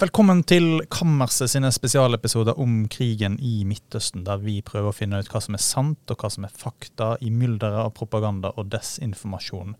[0.00, 5.28] Velkommen til Kammerset sine spesialepisoder om krigen i Midtøsten, der vi prøver å finne ut
[5.28, 9.74] hva som er sant og hva som er fakta i mylderet av propaganda og desinformasjon.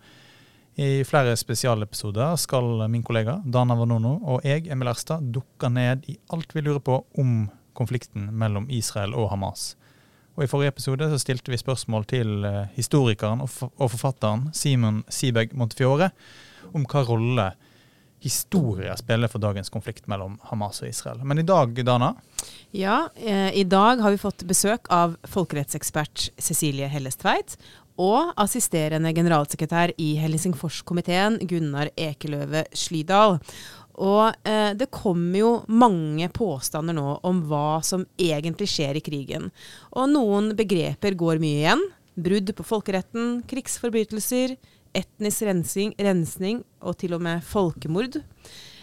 [0.77, 6.19] I flere spesialepisoder skal min kollega Dana Vanono og jeg, Emil Erstad, dukke ned i
[6.37, 9.71] alt vi lurer på om konflikten mellom Israel og Hamas.
[10.37, 13.49] Og I forrige episode så stilte vi spørsmål til eh, historikeren og
[13.89, 16.13] forfatteren Simon Sibeg Montefiore
[16.77, 17.51] om hva rolle
[18.21, 21.23] historie spiller for dagens konflikt mellom Hamas og Israel.
[21.25, 22.15] Men i dag, Dana?
[22.77, 27.57] Ja, eh, i dag har vi fått besøk av folkerettsekspert Cecilie Hellestveit
[28.01, 33.39] og assisterende generalsekretær i Helsingforskomiteen Gunnar Ekeløve Slydal.
[34.01, 39.51] Og eh, det kommer jo mange påstander nå om hva som egentlig skjer i krigen.
[39.93, 41.89] Og noen begreper går mye igjen.
[42.21, 44.57] Brudd på folkeretten, krigsforbrytelser,
[44.97, 48.21] etnisk rensing, rensning og til og med folkemord.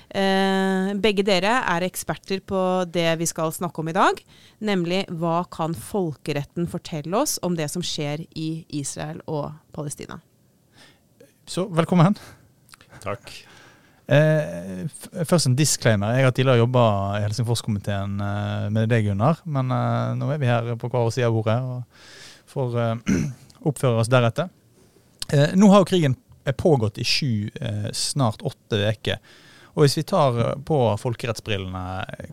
[0.08, 4.22] Eh, begge dere er eksperter på det vi skal snakke om i dag,
[4.64, 10.22] nemlig hva kan folkeretten fortelle oss om det som skjer i Israel og Palestina.
[11.48, 12.16] Så velkommen.
[13.04, 13.32] Takk.
[14.08, 14.88] Eh,
[15.28, 16.16] først en disclaimer.
[16.16, 16.84] Jeg har tidligere jobba
[17.18, 19.42] i Helsingforskomiteen eh, med deg, Gunnar.
[19.44, 21.84] Men eh, nå er vi her på hver side av bordet og
[22.48, 23.28] får eh,
[23.68, 24.48] oppføre oss deretter.
[25.34, 26.16] Eh, nå har jo krigen
[26.58, 29.20] pågått i sju, eh, snart åtte uker.
[29.76, 31.84] Og hvis vi tar på folkerettsbrillene,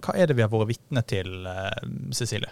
[0.00, 1.32] hva er det vi har vært vitne til,
[2.16, 2.48] Cecilie?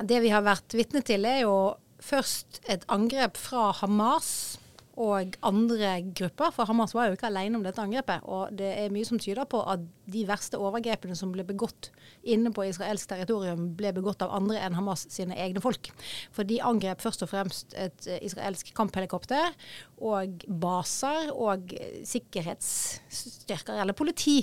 [0.00, 1.56] Det vi har vært vitne til, er jo
[2.00, 4.56] først et angrep fra Hamas
[5.00, 6.52] og andre grupper.
[6.52, 8.26] For Hamas var jo ikke alene om dette angrepet.
[8.28, 11.88] Og det er mye som tyder på at de verste overgrepene som ble begått
[12.28, 15.88] inne på israelsk territorium, ble begått av andre enn Hamas sine egne folk.
[16.34, 19.54] For de angrep først og fremst et israelsk kamphelikopter
[20.02, 21.72] og baser og
[22.08, 24.40] sikkerhetsstyrker, eller politi,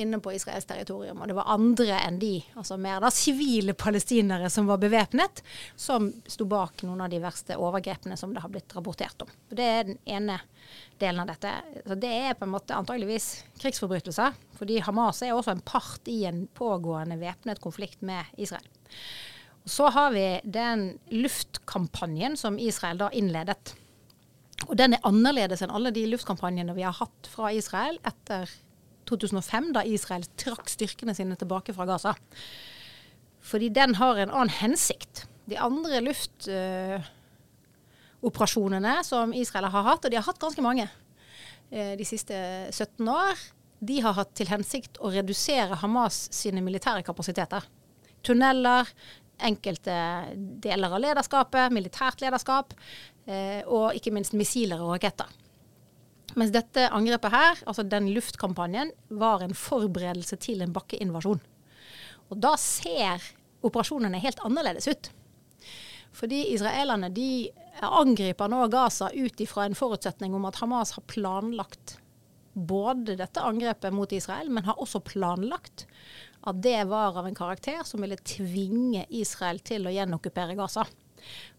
[0.00, 1.20] inne på israelsk territorium.
[1.20, 5.42] Og det var andre enn de, altså mer da sivile palestinere som var bevæpnet,
[5.76, 9.32] som sto bak noen av de verste overgrepene som det har blitt rapportert om.
[9.50, 10.38] Det er den ene
[11.00, 11.52] delen av dette.
[11.86, 13.28] Så det er på en måte antageligvis
[13.60, 14.36] krigsforbrytelser.
[14.58, 18.66] Fordi Hamas er også en part i en pågående væpnet konflikt med Israel.
[19.68, 23.74] Så har vi den luftkampanjen som Israel da innledet.
[24.68, 28.50] Og den er annerledes enn alle de luftkampanjene vi har hatt fra Israel etter
[29.10, 32.14] 2005, da Israel trakk styrkene sine tilbake fra Gaza.
[33.40, 35.24] Fordi den har en annen hensikt.
[35.50, 36.36] De andre luft...
[36.48, 37.00] Uh,
[38.26, 40.86] operasjonene som Israel har hatt, og de har hatt ganske mange
[41.70, 42.36] eh, de siste
[42.70, 43.44] 17 år,
[43.80, 47.64] de har hatt til hensikt å redusere Hamas sine militære kapasiteter.
[48.26, 48.88] Tunneler,
[49.40, 49.94] enkelte
[50.36, 52.74] deler av lederskapet, militært lederskap,
[53.24, 55.30] eh, og ikke minst missiler og raketter.
[56.38, 61.40] Mens dette angrepet her, altså den luftkampanjen, var en forberedelse til en bakkeinvasjon.
[62.30, 63.24] Og da ser
[63.66, 65.10] operasjonene helt annerledes ut.
[66.14, 67.50] Fordi israelerne de
[67.88, 71.96] angriper nå Gaza ut ifra en forutsetning om at Hamas har planlagt
[72.52, 75.86] både dette angrepet mot Israel, men har også planlagt
[76.40, 80.86] at det var av en karakter som ville tvinge Israel til å gjenokkupere Gaza.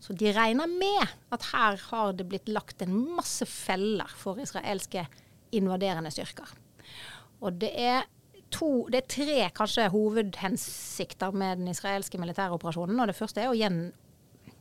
[0.01, 5.05] Så de regner med at her har det blitt lagt en masse feller for israelske
[5.55, 6.49] invaderende styrker.
[7.41, 8.05] Og det er,
[8.53, 12.99] to, det er tre kanskje hovedhensikter med den israelske militære operasjonen.
[12.99, 13.83] og Det første er å gjen,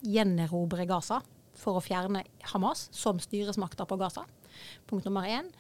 [0.05, 1.23] gjenerobre Gaza
[1.61, 4.25] for å fjerne Hamas som styresmakter på Gaza.
[4.89, 5.51] Punkt nummer én.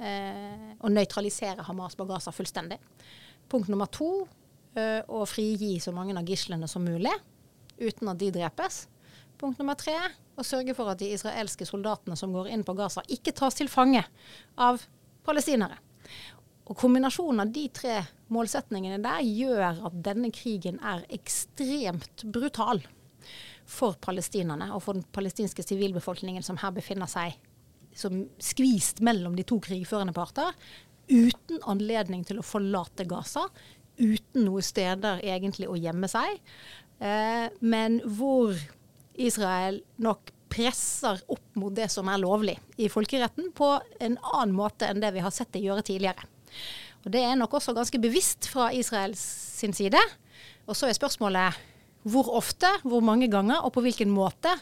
[0.00, 2.80] Eh, å nøytralisere Hamas på Gaza fullstendig.
[3.50, 4.26] Punkt nummer to.
[4.74, 7.12] Eh, å frigi så mange av gislene som mulig,
[7.80, 8.84] uten at de drepes.
[9.40, 9.96] Punkt nummer tre.
[10.38, 13.68] Å sørge for at de israelske soldatene som går inn på Gaza, ikke tas til
[13.68, 14.04] fange
[14.56, 14.80] av
[15.26, 15.76] palestinere.
[16.70, 17.96] Og Kombinasjonen av de tre
[18.30, 22.84] målsetningene der gjør at denne krigen er ekstremt brutal
[23.70, 27.38] for palestinerne og for den palestinske sivilbefolkningen som her befinner seg
[27.96, 30.54] som skvist mellom de to krigførende parter,
[31.10, 33.48] uten anledning til å forlate Gaza,
[33.98, 36.38] uten noen steder egentlig å gjemme seg,
[37.02, 38.54] eh, men hvor
[39.20, 44.88] Israel nok presser opp mot det som er lovlig i folkeretten, på en annen måte
[44.88, 46.26] enn det vi har sett det gjøre tidligere.
[47.04, 49.22] Og Det er nok også ganske bevisst fra Israels
[49.60, 50.00] side.
[50.68, 51.56] Og så er spørsmålet
[52.08, 54.52] hvor ofte, hvor mange ganger og på hvilken måte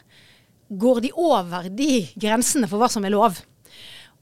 [0.69, 3.39] går de over de grensene for hva som er lov.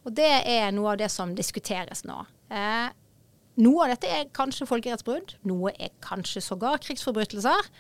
[0.08, 2.22] Og Det er noe av det som diskuteres nå.
[2.48, 2.88] Eh,
[3.60, 7.72] noe av dette er kanskje folkerettsbrudd, noe er kanskje sågar krigsforbrytelser.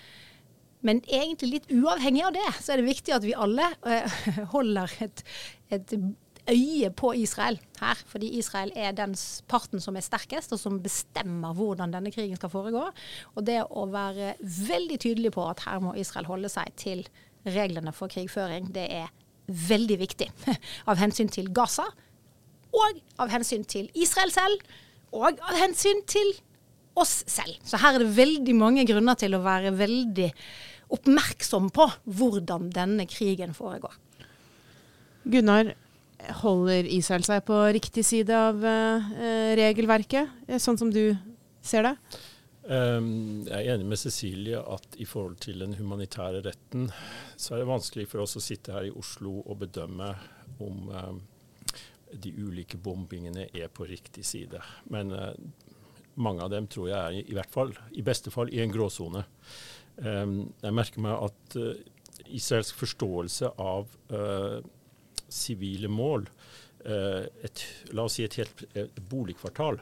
[0.85, 4.19] Men egentlig litt uavhengig av det, så er det viktig at vi alle eh,
[4.55, 5.23] holder et,
[5.73, 5.95] et
[6.51, 7.99] øye på Israel her.
[8.07, 9.15] Fordi Israel er den
[9.47, 12.87] parten som er sterkest, og som bestemmer hvordan denne krigen skal foregå.
[13.35, 17.05] Og det å være veldig tydelig på at her må Israel holde seg til
[17.47, 19.13] reglene for krigføring, det er
[19.47, 20.27] veldig viktig.
[20.89, 21.87] Av hensyn til Gaza,
[22.75, 24.63] og av hensyn til Israel selv,
[25.15, 26.33] og av hensyn til
[26.99, 27.55] oss selv.
[27.65, 30.27] Så her er det veldig mange grunner til å være veldig
[30.93, 33.95] oppmerksom på hvordan denne krigen foregår.
[35.27, 35.73] Gunnar,
[36.41, 39.11] holder Israel seg på riktig side av uh,
[39.57, 41.11] regelverket, eh, sånn som du
[41.61, 41.93] ser det?
[42.67, 46.89] Um, jeg er enig med Cecilie at i forhold til den humanitære retten,
[47.39, 50.09] så er det vanskelig for oss å sitte her i Oslo og bedømme
[50.63, 51.21] om um,
[52.11, 54.59] de ulike bombingene er på riktig side.
[54.91, 55.11] Men
[56.15, 59.25] mange av dem tror jeg er i, hvert fall, i beste fall i en gråsone.
[59.99, 61.73] Um, jeg merker meg at uh,
[62.31, 63.91] Israels forståelse av
[65.29, 66.27] sivile mål,
[66.87, 69.79] et, la oss si et helt et boligkvartal,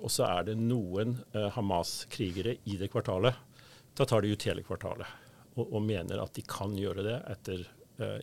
[0.00, 1.12] og så er det noen
[1.54, 3.36] Hamas-krigere i det kvartalet,
[3.94, 5.06] da tar de ut hele kvartalet.
[5.54, 7.62] Og, og mener at de kan gjøre det etter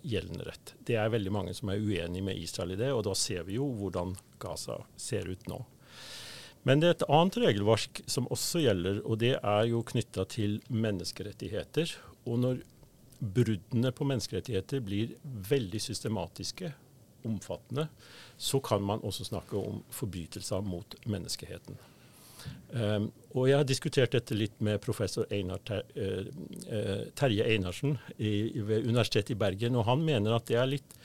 [0.04, 0.74] gjeldende rett.
[0.86, 3.56] Det er veldig mange som er uenig med Israel i det, og da ser vi
[3.58, 5.62] jo hvordan Gaza ser ut nå.
[6.64, 10.62] Men det er et annet regelverk som også gjelder, og det er jo knytta til
[10.72, 11.92] menneskerettigheter.
[12.24, 12.62] Og når
[13.24, 16.74] bruddene på menneskerettigheter blir veldig systematiske,
[17.24, 17.88] omfattende,
[18.38, 21.78] så kan man også snakke om forbrytelser mot menneskeheten.
[22.74, 26.26] Um, og Jeg har diskutert dette litt med professor Einar Ter, uh,
[26.68, 29.78] uh, Terje Einarsen i, ved Universitetet i Bergen.
[29.80, 30.98] og Han mener at det er litt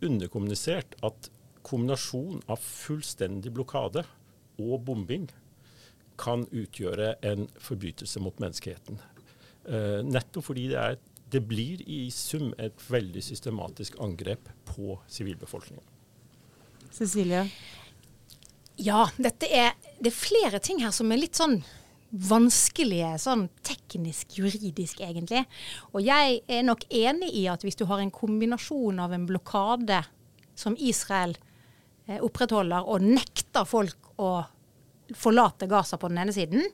[0.00, 1.28] underkommunisert at
[1.66, 4.06] kombinasjon av fullstendig blokade
[4.62, 5.26] og bombing
[6.16, 9.02] kan utgjøre en forbrytelse mot menneskeheten.
[9.66, 10.96] Uh, nettopp fordi det, er,
[11.36, 15.84] det blir i sum et veldig systematisk angrep på sivilbefolkningen.
[16.96, 17.42] Cecilie?
[18.80, 21.58] Ja, dette er, det er flere ting her som er litt sånn
[22.16, 25.42] vanskelige, sånn teknisk, juridisk egentlig.
[25.92, 30.00] Og jeg er nok enig i at hvis du har en kombinasjon av en blokade
[30.56, 31.34] som Israel
[32.06, 34.38] eh, opprettholder, og nekter folk å
[35.12, 36.64] forlate Gaza på den ene siden,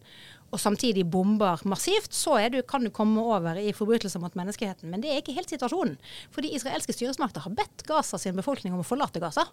[0.52, 4.90] og samtidig bomber massivt, så du, kan du komme over i forbrytelser mot menneskeheten.
[4.92, 5.96] Men det er ikke helt situasjonen.
[6.30, 9.46] For de israelske styresmakter har bedt Gaza sin befolkning om å forlate Gaza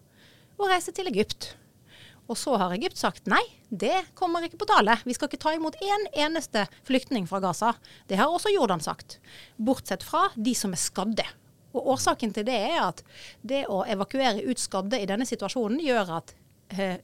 [0.59, 1.53] og reise til Egypt.
[2.29, 3.41] Og så har Egypt sagt nei,
[3.71, 4.99] det kommer ikke på tale.
[5.07, 7.73] Vi skal ikke ta imot én en eneste flyktning fra Gaza.
[8.11, 9.17] Det har også Jordan sagt.
[9.57, 11.25] Bortsett fra de som er skadde.
[11.73, 13.01] Og Årsaken til det er at
[13.45, 16.35] det å evakuere ut skadde i denne situasjonen gjør at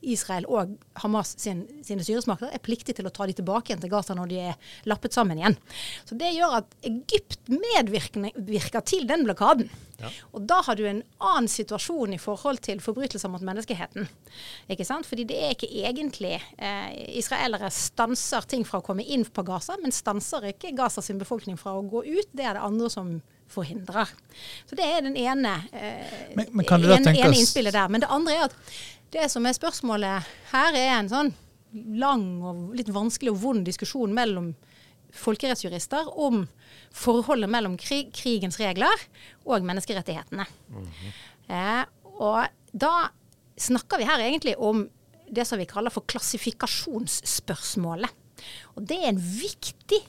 [0.06, 3.92] Israel og Hamas sin, sine styresmakter er pliktige til å ta de tilbake igjen til
[3.92, 5.58] Gaza når de er lappet sammen igjen.
[6.06, 9.72] Så Det gjør at Egypt medvirker til den blokaden.
[9.98, 10.10] Ja.
[10.36, 14.10] Og da har du en annen situasjon i forhold til forbrytelser mot menneskeheten.
[14.72, 15.08] Ikke sant?
[15.08, 16.90] Fordi det er ikke egentlig eh,
[17.20, 21.58] Israelere stanser ting fra å komme inn på Gaza, men stanser ikke Gaza sin befolkning
[21.62, 22.36] fra å gå ut.
[22.36, 23.16] Det er det andre som
[23.48, 24.10] forhindrer.
[24.66, 27.92] Så det er den ene, eh, men, men ene, ene innspillet der.
[27.94, 28.56] Men det andre er at
[29.14, 31.34] det som er spørsmålet her, er en sånn
[32.00, 34.56] lang og litt vanskelig og vond diskusjon mellom
[35.16, 36.48] folkerettsjurister om
[36.96, 39.00] forholdet mellom krig, krigens regler
[39.46, 40.46] og menneskerettighetene.
[40.70, 41.12] Mm -hmm.
[41.56, 43.10] eh, og da
[43.58, 44.90] snakker vi her egentlig om
[45.32, 48.10] det som vi kaller for klassifikasjonsspørsmålet.
[48.76, 50.00] Og det er en viktig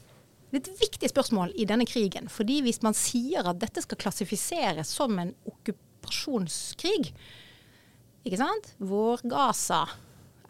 [0.57, 2.29] et viktig spørsmål i denne krigen.
[2.29, 7.13] fordi hvis man sier at dette skal klassifiseres som en okkupasjonskrig,
[8.27, 8.73] ikke sant?
[8.83, 9.85] hvor Gaza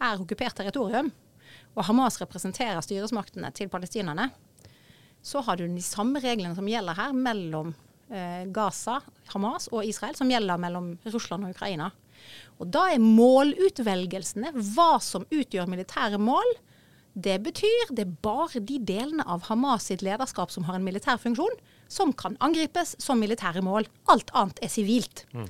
[0.01, 1.11] er okkupert territorium,
[1.77, 4.31] og Hamas representerer styresmaktene til palestinerne,
[5.21, 7.73] så har du de samme reglene som gjelder her mellom
[8.09, 8.99] eh, Gaza,
[9.33, 11.91] Hamas og Israel, som gjelder mellom Russland og Ukraina.
[12.57, 16.55] Og da er målutvelgelsene, hva som utgjør militære mål,
[17.17, 21.17] det betyr det er bare de delene av Hamas sitt lederskap som har en militær
[21.21, 21.55] funksjon,
[21.89, 23.87] som kan angripes som militære mål.
[24.11, 25.25] Alt annet er sivilt.
[25.33, 25.47] Mm.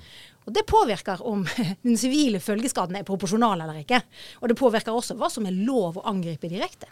[0.48, 1.44] Og Det påvirker om
[1.86, 4.00] den sivile følgeskaden er proporsjonal eller ikke.
[4.42, 6.88] Og det påvirker også hva som er lov å angripe direkte.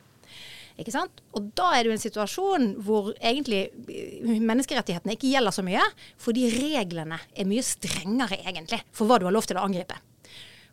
[0.75, 1.21] Ikke sant?
[1.37, 5.85] Og da er det jo en situasjon hvor egentlig eh, menneskerettighetene ikke gjelder så mye,
[6.19, 9.95] fordi reglene er mye strengere egentlig for hva du har lov til å angripe.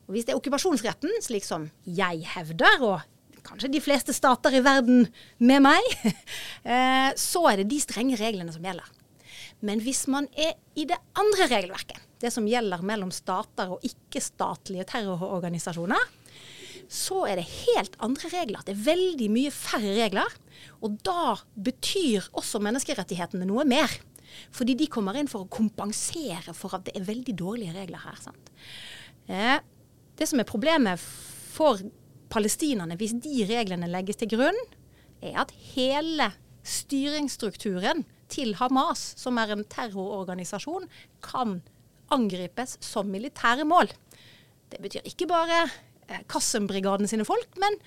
[0.09, 4.65] Og Hvis det er okkupasjonsretten, slik som jeg hevder, og kanskje de fleste stater i
[4.67, 5.07] verden
[5.39, 5.87] med meg,
[6.67, 8.91] eh, så er det de strenge reglene som gjelder.
[9.63, 14.87] Men hvis man er i det andre regelverket, det som gjelder mellom stater og ikke-statlige
[14.93, 16.11] terrororganisasjoner,
[16.93, 18.65] så er det helt andre regler.
[18.67, 20.39] Det er veldig mye færre regler.
[20.85, 23.93] Og da betyr også menneskerettighetene noe mer.
[24.53, 28.21] Fordi de kommer inn for å kompensere for at det er veldig dårlige regler her.
[28.21, 28.53] sant?
[29.29, 29.59] Eh,
[30.19, 31.81] det som er problemet for
[32.33, 34.59] palestinerne, hvis de reglene legges til grunn,
[35.23, 36.33] er at hele
[36.67, 40.89] styringsstrukturen til Hamas, som er en terrororganisasjon,
[41.25, 41.61] kan
[42.15, 43.91] angripes som militære mål.
[44.73, 45.65] Det betyr ikke bare
[46.09, 47.79] eh, Kassem-brigaden sine folk, men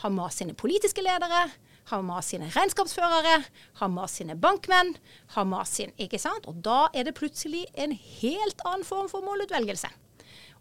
[0.00, 1.48] Hamas sine politiske ledere,
[1.90, 3.40] Hamas sine regnskapsførere,
[3.80, 4.94] Hamas sine bankmenn,
[5.34, 6.46] Hamas sin Ikke sant?
[6.48, 9.90] Og da er det plutselig en helt annen form for målutvelgelse.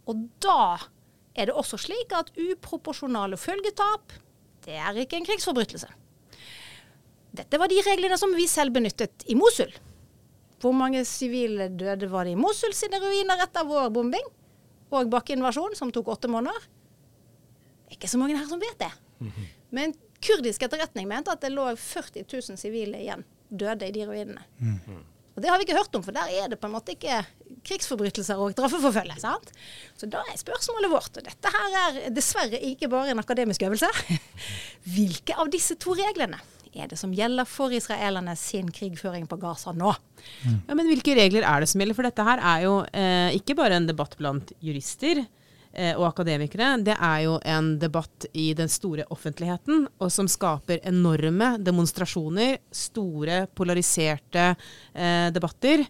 [0.10, 0.80] Og da
[1.36, 4.16] er det også slik at uproporsjonale følgetap,
[4.66, 5.88] det er ikke en krigsforbrytelse.
[7.40, 9.72] Dette var de reglene som vi selv benyttet i Mosul.
[10.60, 14.26] Hvor mange sivile døde var det i Mosul sine ruiner etter vår bombing
[14.92, 16.66] og bakkeinvasjon, som tok åtte måneder?
[17.86, 18.92] Det er ikke så mange her som vet det.
[19.74, 24.44] Men kurdisk etterretning mente at det lå 40 000 sivile igjen døde i de ruinene.
[25.36, 27.22] Og Det har vi ikke hørt om, for der er det på en måte ikke
[27.64, 29.22] krigsforbrytelser og straffeforfølgelse.
[29.24, 29.52] sant?
[29.96, 33.88] Så da er spørsmålet vårt, og dette her er dessverre ikke bare en akademisk øvelse,
[34.96, 36.42] hvilke av disse to reglene
[36.76, 39.94] er det som gjelder for israelerne sin krigføring på Gaza nå?
[40.44, 41.98] Ja, men hvilke regler er det som gjelder?
[41.98, 46.76] For dette her er jo eh, ikke bare en debatt blant jurister eh, og akademikere.
[46.86, 52.60] Det er jo en debatt i den store offentligheten, og som skaper enorme demonstrasjoner.
[52.72, 55.88] Store, polariserte eh, debatter.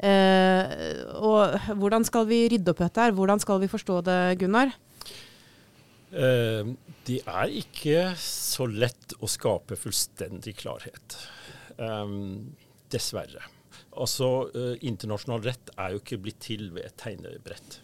[0.00, 3.16] Eh, og hvordan skal vi rydde opp i dette her?
[3.16, 4.72] Hvordan skal vi forstå det, Gunnar?
[6.10, 6.70] Eh,
[7.06, 11.16] det er ikke så lett å skape fullstendig klarhet.
[11.78, 12.56] Um,
[12.92, 13.44] dessverre.
[13.96, 17.78] Altså, uh, Internasjonal rett er jo ikke blitt til ved et tegnebrett.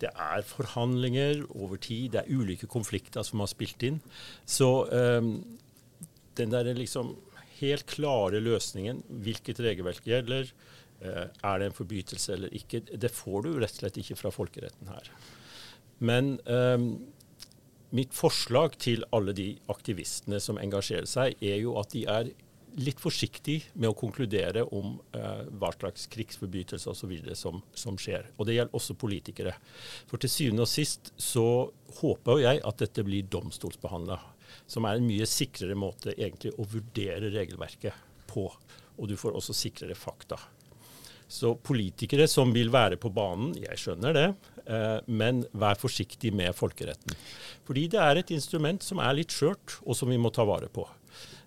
[0.00, 3.98] Det er forhandlinger over tid, det er ulike konflikter som har spilt inn.
[4.44, 4.68] Så
[6.36, 7.14] den der liksom
[7.62, 10.50] helt klare løsningen, hvilket regelverk gjelder,
[11.00, 14.92] er det en forbrytelse eller ikke, det får du rett og slett ikke fra folkeretten
[14.92, 15.08] her.
[16.04, 16.34] Men
[17.94, 22.32] mitt forslag til alle de aktivistene som engasjerer seg, er jo at de er
[22.76, 27.14] litt forsiktige med å konkludere om eh, hva slags krigsforbrytelser osv.
[27.38, 28.28] Som, som skjer.
[28.36, 29.54] Og det gjelder også politikere.
[30.10, 31.46] For til syvende og sist så
[32.00, 34.18] håper jeg at dette blir domstolsbehandla.
[34.68, 37.96] Som er en mye sikrere måte egentlig å vurdere regelverket
[38.28, 38.50] på.
[38.96, 40.38] Og du får også sikrere fakta.
[41.28, 44.26] Så politikere som vil være på banen, jeg skjønner det,
[45.06, 47.14] men vær forsiktig med folkeretten.
[47.66, 50.70] Fordi det er et instrument som er litt skjørt, og som vi må ta vare
[50.72, 50.86] på.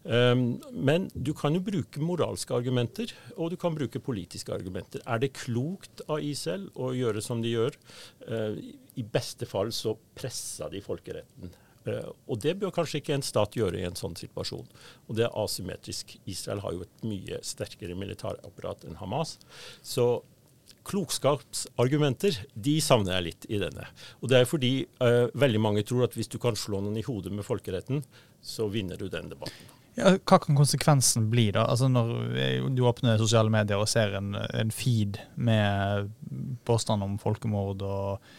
[0.04, 5.04] Um, men du kan jo bruke moralske argumenter, og du kan bruke politiske argumenter.
[5.06, 7.76] Er det klokt av Israel å gjøre som de gjør?
[8.24, 8.56] Uh,
[8.96, 11.52] I beste fall så presser de folkeretten.
[11.86, 14.68] Uh, og det bør kanskje ikke en stat gjøre i en sånn situasjon.
[15.08, 16.16] Og det er asymmetrisk.
[16.32, 19.36] Israel har jo et mye sterkere militærapparat enn Hamas.
[19.84, 20.22] Så
[20.88, 23.88] klokskapsargumenter de savner jeg litt i denne.
[24.22, 27.06] Og Det er fordi uh, veldig mange tror at hvis du kan slå noen i
[27.06, 28.04] hodet med folkeretten,
[28.42, 29.76] så vinner du den debatten.
[30.00, 31.66] Ja, hva kan konsekvensen bli, da?
[31.68, 36.12] Altså Når du åpner sosiale medier og ser en, en feed med
[36.68, 38.30] påstand om folkemord og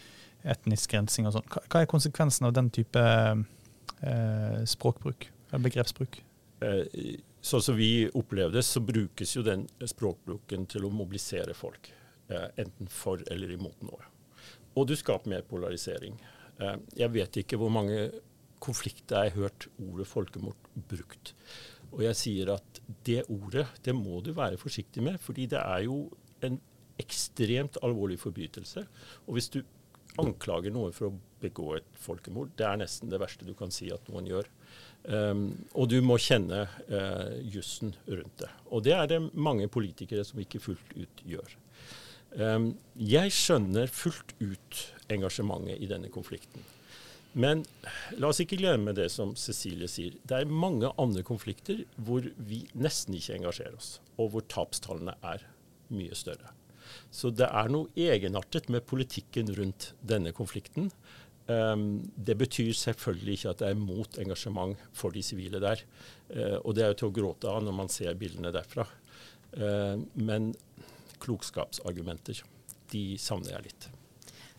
[0.41, 6.17] etnisk rensing og sånn, hva, hva, er konsekvensen av den type eh, språkbruk, eller begrepsbruk?
[6.65, 11.91] Eh, sånn som vi opplevde, så brukes jo den språkbruken til å mobilisere folk.
[12.31, 14.05] Eh, enten for eller imot noe.
[14.79, 16.15] Og du skaper mer polarisering.
[16.61, 18.05] Eh, jeg vet ikke hvor mange
[18.63, 21.33] konflikter jeg har hørt ordet folkemord brukt.
[21.91, 25.83] Og jeg sier at det ordet det må du være forsiktig med, fordi det er
[25.89, 26.05] jo
[26.45, 26.59] en
[27.01, 28.85] ekstremt alvorlig forbrytelse.
[29.25, 29.63] Og hvis du
[30.21, 33.89] anklager noen for å begå et folkemord, det er nesten det verste du kan si
[33.91, 34.47] at noen gjør.
[35.01, 38.51] Um, og du må kjenne uh, jussen rundt det.
[38.69, 41.57] Og det er det mange politikere som ikke fullt ut gjør.
[42.31, 46.63] Jeg skjønner fullt ut engasjementet i denne konflikten.
[47.31, 47.63] Men
[48.19, 50.17] la oss ikke glemme det som Cecilie sier.
[50.27, 55.45] Det er mange andre konflikter hvor vi nesten ikke engasjerer oss, og hvor tapstallene er
[55.95, 56.51] mye større.
[57.11, 60.89] Så det er noe egenartet med politikken rundt denne konflikten.
[61.47, 65.83] Det betyr selvfølgelig ikke at det er mot engasjement for de sivile der.
[66.31, 68.85] Uh, og det er jo til å gråte av når man ser bildene derfra.
[70.15, 70.53] Men
[71.21, 72.43] klokskapsargumenter,
[72.91, 73.91] de savner jeg litt.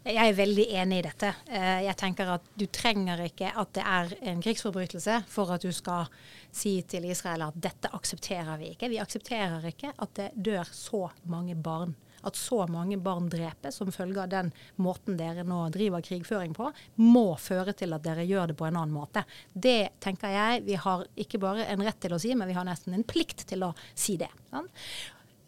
[0.03, 1.29] Jeg er veldig enig i dette.
[1.47, 5.71] Eh, jeg tenker at du trenger ikke at det er en krigsforbrytelse for at du
[5.75, 6.11] skal
[6.51, 8.91] si til Israel at dette aksepterer vi ikke.
[8.91, 11.95] Vi aksepterer ikke at det dør så mange barn.
[12.27, 14.51] At så mange barn drepes som følge av den
[14.83, 18.83] måten dere nå driver krigføring på, må føre til at dere gjør det på en
[18.83, 19.23] annen måte.
[19.55, 22.67] Det tenker jeg vi har ikke bare en rett til å si, men vi har
[22.67, 24.31] nesten en plikt til å si det.
[24.51, 24.71] Sånn?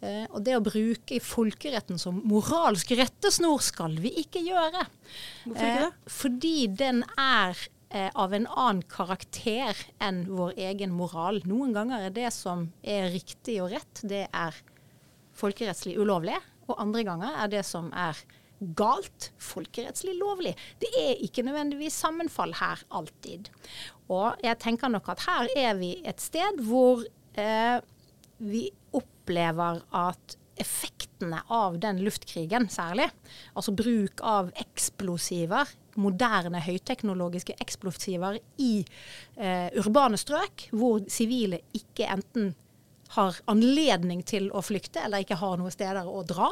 [0.03, 4.85] Eh, og det å bruke folkeretten som moralsk rettesnor skal vi ikke gjøre.
[5.45, 5.89] Hvorfor ikke det?
[5.91, 7.55] Eh, fordi den er
[7.89, 11.41] eh, av en annen karakter enn vår egen moral.
[11.47, 14.63] Noen ganger er det som er riktig og rett, det er
[15.35, 16.37] folkerettslig ulovlig.
[16.69, 18.19] Og andre ganger er det som er
[18.75, 20.55] galt, folkerettslig lovlig.
[20.81, 23.49] Det er ikke nødvendigvis sammenfall her alltid.
[24.11, 27.03] Og jeg tenker nok at her er vi et sted hvor
[27.37, 27.77] eh,
[28.39, 33.09] vi opplever at effektene av den luftkrigen særlig,
[33.53, 35.67] altså bruk av eksplosiver,
[35.99, 38.73] moderne høyteknologiske eksplosiver i
[39.35, 42.53] eh, urbane strøk, hvor sivile ikke enten
[43.15, 46.49] har anledning til å flykte eller ikke har noen steder å dra,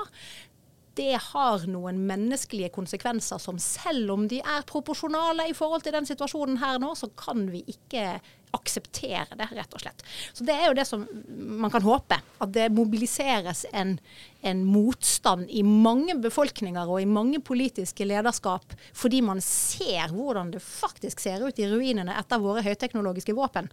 [0.94, 6.06] det har noen menneskelige konsekvenser som selv om de er proporsjonale i forhold til den
[6.06, 8.20] situasjonen her nå, så kan vi ikke
[8.54, 10.04] akseptere det, rett og slett.
[10.34, 11.06] Så det er jo det som
[11.64, 12.20] man kan håpe.
[12.44, 13.96] At det mobiliseres en,
[14.46, 20.64] en motstand i mange befolkninger og i mange politiske lederskap, fordi man ser hvordan det
[20.64, 23.72] faktisk ser ut i ruinene etter våre høyteknologiske våpen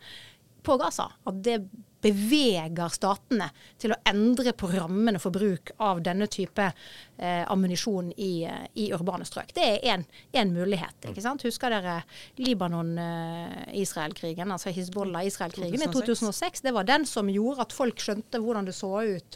[0.62, 1.10] på Gaza.
[1.28, 1.60] At det
[2.02, 3.48] beveger statene
[3.80, 9.24] til å endre på rammene for bruk av denne type eh, ammunisjon i, i, urbane
[9.28, 9.54] strøk.
[9.56, 11.10] Det er én mulighet.
[11.10, 11.44] ikke sant?
[11.46, 11.96] Husker dere
[12.40, 16.60] Libanon-Israel-krigen, eh, altså Hizbollah-Israel-krigen i 2006?
[16.66, 19.30] Det var den som gjorde at folk skjønte hvordan det så ut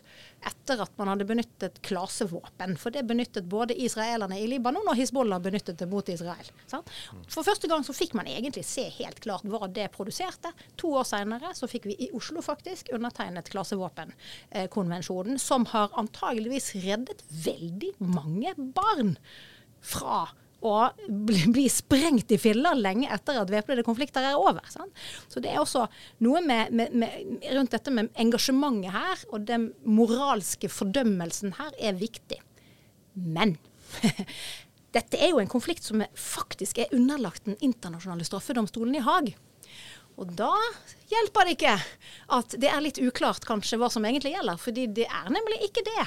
[0.47, 2.77] etter at man hadde benyttet klasevåpen.
[2.81, 6.51] For det benyttet både israelerne i Libanon og Hizbollah benyttet det mot Israel.
[6.71, 6.91] Sant?
[7.33, 10.53] For første gang så fikk man egentlig se helt klart hva det produserte.
[10.81, 17.25] To år senere så fikk vi i Oslo faktisk undertegnet klasevåpenkonvensjonen, som har antageligvis reddet
[17.45, 19.17] veldig mange barn
[19.85, 20.27] fra
[20.65, 24.65] og bli, sprengt i filler lenge etter at væpnede konflikter er over.
[24.73, 24.93] Sant?
[25.29, 25.85] Så det er også
[26.25, 32.01] noe med, med, med, rundt dette med engasjementet her, og den moralske fordømmelsen her, er
[32.01, 32.41] viktig.
[33.15, 33.59] Men
[34.97, 39.35] dette er jo en konflikt som faktisk er underlagt den internasjonale straffedomstolen i Haag.
[40.21, 40.53] Og da
[41.11, 41.75] hjelper det ikke
[42.37, 45.83] at det er litt uklart kanskje hva som egentlig gjelder, fordi det er nemlig ikke
[45.87, 46.07] det.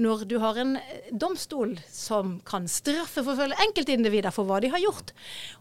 [0.00, 5.12] Når du har en eh, domstol som kan straffeforfølge enkeltindivider for hva de har gjort.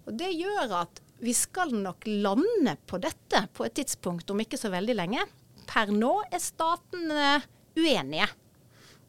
[0.06, 4.60] Og Det gjør at vi skal nok lande på dette på et tidspunkt om ikke
[4.60, 5.26] så veldig lenge.
[5.70, 7.36] Per nå er statene
[7.78, 8.28] uenige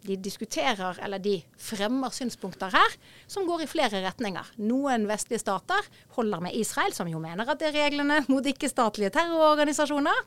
[0.07, 2.97] de diskuterer eller de fremmer synspunkter her
[3.31, 4.53] som går i flere retninger.
[4.62, 5.87] Noen vestlige stater
[6.17, 10.27] holder med Israel, som jo mener at det er reglene mot ikke-statlige terrororganisasjoner.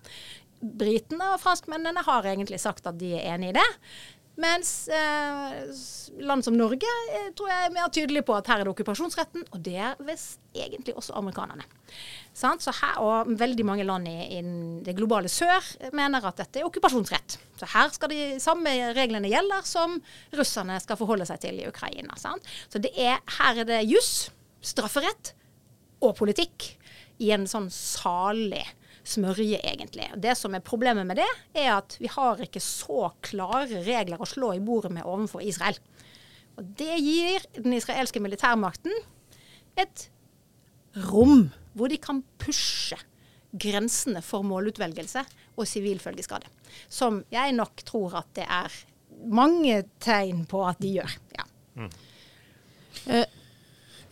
[0.66, 3.68] Britene og franskmennene har egentlig sagt at de er enig i det.
[4.36, 5.62] Mens eh,
[6.28, 9.45] land som Norge eh, tror jeg er mer tydelig på at her er det okkupasjonsretten,
[9.56, 11.63] og det er visst egentlig også amerikanerne.
[12.36, 14.41] Så Her, og veldig mange land i, i,
[14.84, 15.63] det globale sør
[15.95, 17.38] mener at dette er okkupasjonsrett.
[17.56, 19.95] Så her skal de samme reglene gjelde som
[20.36, 22.17] russerne skal forholde seg til i Ukraina.
[22.19, 22.43] Sant?
[22.67, 24.28] Så er, her er det juss,
[24.60, 25.32] strafferett
[26.04, 26.74] og politikk
[27.24, 28.65] i en sånn salig
[29.06, 30.08] smørje, egentlig.
[30.22, 34.30] Det som er problemet med det, er at vi har ikke så klare regler å
[34.30, 35.78] slå i bordet med overfor Israel.
[36.56, 38.94] Og det gir den israelske militærmakten
[39.80, 40.08] et
[41.12, 42.98] rom hvor de kan pushe
[43.56, 45.24] grensene for målutvelgelse
[45.56, 46.48] og sivil følgeskade.
[46.91, 48.74] Som jeg nok tror at det er
[49.32, 51.18] mange tegn på at de gjør.
[51.36, 51.46] Ja.
[51.76, 51.91] Mm.
[53.06, 53.26] Uh,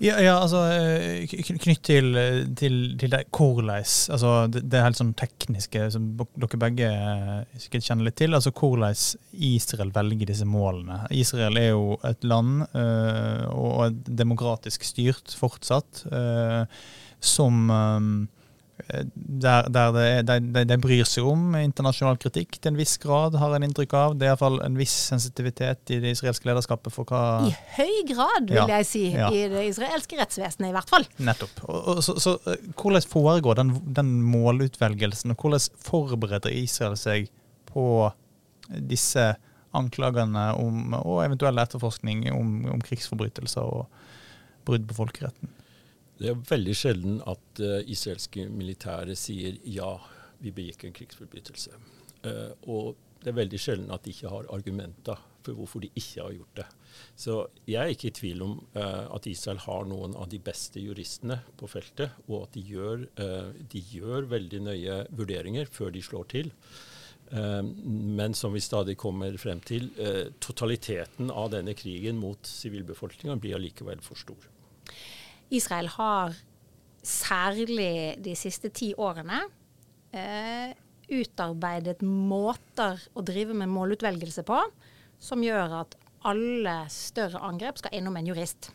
[0.02, 2.18] ja, ja, altså eh, knytt til,
[2.58, 7.60] til, til det korleis, altså, det, det er helt sånn tekniske som dere begge eh,
[7.62, 8.34] sikkert kjenner litt til.
[8.34, 8.98] altså Hvordan
[9.54, 11.04] Israel velger disse målene.
[11.14, 16.64] Israel er jo et land, øh, og demokratisk styrt fortsatt, øh,
[17.24, 18.10] som øh,
[19.14, 23.56] der, der de, de, de, bryr seg om internasjonal kritikk til en viss grad, har
[23.56, 24.16] en inntrykk av.
[24.20, 28.50] Det er iallfall en viss sensitivitet i det israelske lederskapet for hva I høy grad,
[28.52, 29.06] vil ja, jeg si.
[29.16, 29.30] Ja.
[29.32, 31.08] I det israelske rettsvesenet, i hvert fall.
[31.24, 31.64] Nettopp.
[31.68, 37.32] Og, og, så, så, eh, hvordan foregår den, den, målutvelgelsen, og hvordan forbereder Israel seg
[37.72, 37.88] på
[38.92, 39.32] disse
[39.74, 43.88] anklagene om, og eventuell etterforskning om, om krigsforbrytelser og
[44.68, 45.56] brudd på folkeretten?
[46.24, 49.90] Det er veldig sjelden at uh, israelske militære sier ja,
[50.40, 51.76] vi begikk en krigsforbrytelse.
[52.24, 56.24] Uh, og det er veldig sjelden at de ikke har argumenter for hvorfor de ikke
[56.24, 56.66] har gjort det.
[57.20, 57.36] Så
[57.68, 61.42] jeg er ikke i tvil om uh, at Israel har noen av de beste juristene
[61.60, 63.04] på feltet, og at de gjør,
[63.74, 66.54] de gjør veldig nøye vurderinger før de slår til.
[67.34, 69.88] Men som vi stadig kommer frem til,
[70.44, 74.52] totaliteten av denne krigen mot sivilbefolkninga blir allikevel for stor.
[75.54, 76.36] Israel har
[77.04, 79.42] særlig de siste ti årene
[80.16, 80.72] eh,
[81.14, 84.60] utarbeidet måter å drive med målutvelgelse på
[85.24, 88.72] som gjør at alle større angrep skal innom en jurist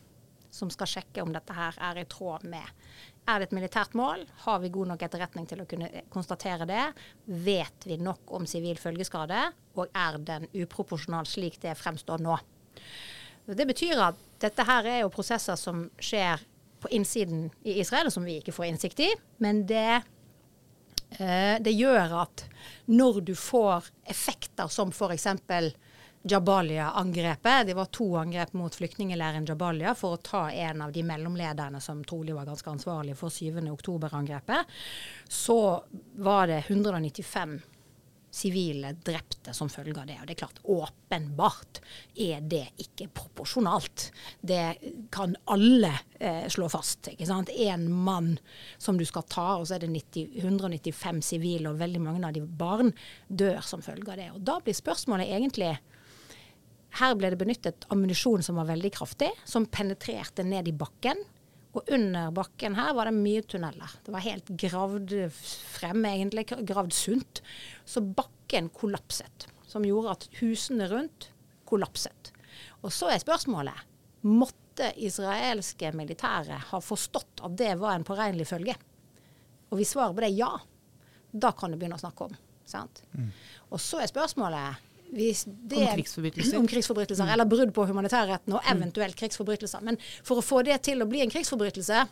[0.52, 2.64] som skal sjekke om dette her er i tråd med
[3.28, 4.22] Er det et militært mål?
[4.44, 6.84] Har vi god nok etterretning til å kunne konstatere det?
[7.44, 9.42] Vet vi nok om sivil følgeskade?
[9.76, 12.38] Og er den uproporsjonal slik det fremstår nå?
[13.44, 16.40] Det betyr at dette her er jo prosesser som skjer
[16.80, 19.10] på innsiden i Israel, som vi ikke får innsikt i.
[19.42, 20.02] Men det,
[21.18, 22.44] eh, det gjør at
[22.86, 25.26] når du får effekter som f.eks.
[26.22, 27.66] Jabalia-angrepet.
[27.66, 32.02] Det var to angrep mot flyktningleiren Jabalia for å ta en av de mellomlederne som
[32.04, 34.66] trolig var ganske ansvarlig for 7.10-angrepet.
[35.28, 35.84] Så
[36.16, 37.60] var det 195
[38.30, 40.18] sivile drepte som følge av det.
[40.20, 41.80] Og det er klart, åpenbart
[42.20, 44.08] er det ikke proporsjonalt.
[44.40, 44.62] Det
[45.14, 47.10] kan alle eh, slå fast.
[47.12, 47.52] ikke sant?
[47.52, 48.34] Én mann
[48.78, 52.36] som du skal ta, og så er det 90, 195 sivile, og veldig mange av
[52.36, 52.92] de barn,
[53.28, 54.30] dør som følge av det.
[54.34, 55.76] Og da blir spørsmålet egentlig
[56.98, 61.20] her ble det benyttet ammunisjon som var veldig kraftig, som penetrerte ned i bakken.
[61.76, 63.98] Og under bakken her var det mye tunneler.
[64.04, 66.46] Det var helt gravd frem, egentlig.
[66.48, 67.42] Gravd sunt.
[67.85, 69.48] Så bakken kollapset.
[69.68, 71.28] Som gjorde at husene rundt
[71.68, 72.33] kollapset.
[72.81, 73.85] Og så er spørsmålet
[74.28, 78.74] måtte israelske militære ha forstått at det var en påregnelig følge?
[79.68, 80.52] Og hvis svaret på det er ja,
[81.31, 82.37] da kan du begynne å snakke om.
[82.68, 83.31] Mm.
[83.72, 85.34] Og så er spørsmålet det,
[85.76, 86.58] om krigsforbrytelser.
[86.62, 87.32] Om krigsforbrytelser mm.
[87.32, 89.82] Eller brudd på humanitærretten og eventuelt krigsforbrytelser.
[89.84, 92.04] Men for å få det til å bli en krigsforbrytelse,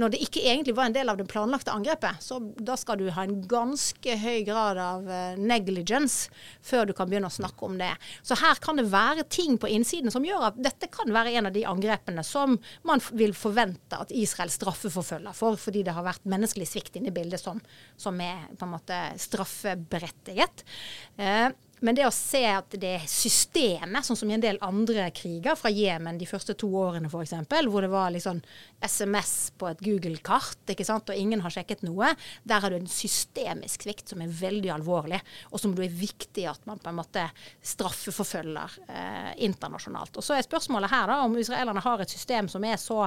[0.00, 3.08] når det ikke egentlig var en del av det planlagte angrepet, så da skal du
[3.10, 6.30] ha en ganske høy grad av uh, negligence
[6.64, 7.92] før du kan begynne å snakke om det.
[8.26, 11.50] Så her kan det være ting på innsiden som gjør at dette kan være en
[11.50, 12.56] av de angrepene som
[12.86, 17.16] man vil forvente at Israel straffeforfølger for, fordi det har vært menneskelig svikt inne i
[17.16, 17.60] bildet som,
[17.98, 20.66] som er på en måte straffeberettiget.
[21.18, 21.50] Uh,
[21.84, 25.58] men det å se at det er systemet, sånn som i en del andre kriger,
[25.58, 27.34] fra Jemen de første to årene f.eks.,
[27.68, 28.40] hvor det var liksom
[28.80, 32.14] SMS på et Google-kart, ikke sant, og ingen har sjekket noe,
[32.48, 35.20] der har du en systemisk svikt som er veldig alvorlig,
[35.52, 37.28] og som det er viktig at man på en måte
[37.60, 40.16] straffeforfølger eh, internasjonalt.
[40.16, 43.04] Og Så er spørsmålet her da om israelerne har et system som er så,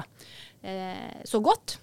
[0.61, 1.79] eh, så godt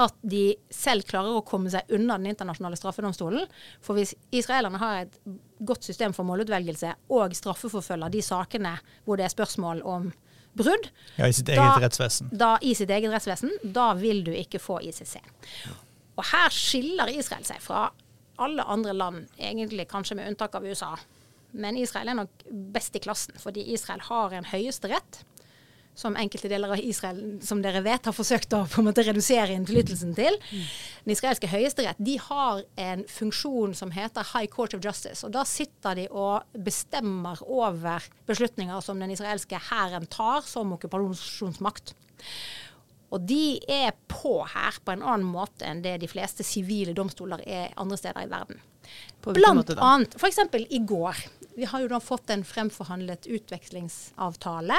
[0.00, 3.46] at de selv klarer å komme seg unna den internasjonale straffedomstolen.
[3.84, 5.18] For hvis israelerne har et
[5.62, 10.10] godt system for målutvelgelse og straffeforfølger de sakene hvor det er spørsmål om
[10.54, 12.30] brudd ja, i sitt eget da.
[12.30, 13.54] Da, I sitt eget rettsvesen.
[13.62, 15.18] Da vil du ikke få ICC.
[16.14, 17.88] Og her skiller Israel seg fra
[18.42, 20.94] alle andre land, egentlig kanskje med unntak av USA.
[21.54, 25.22] Men Israel er nok best i klassen, fordi Israel har en høyesterett
[25.94, 29.54] som enkelte deler av Israel, som dere vet, har forsøkt å på en måte redusere
[29.54, 30.38] innflytelsen til.
[31.04, 35.22] Den israelske høyesterett de har en funksjon som heter High Court of Justice.
[35.26, 41.94] og Da sitter de og bestemmer over beslutninger som den israelske hæren tar som okkupasjonsmakt.
[43.14, 47.44] Og de er på her på en annen måte enn det de fleste sivile domstoler
[47.46, 48.62] er andre steder i verden.
[49.24, 50.40] Blant annet, f.eks.
[50.68, 51.20] i går.
[51.54, 54.76] Vi har jo da fått en fremforhandlet utvekslingsavtale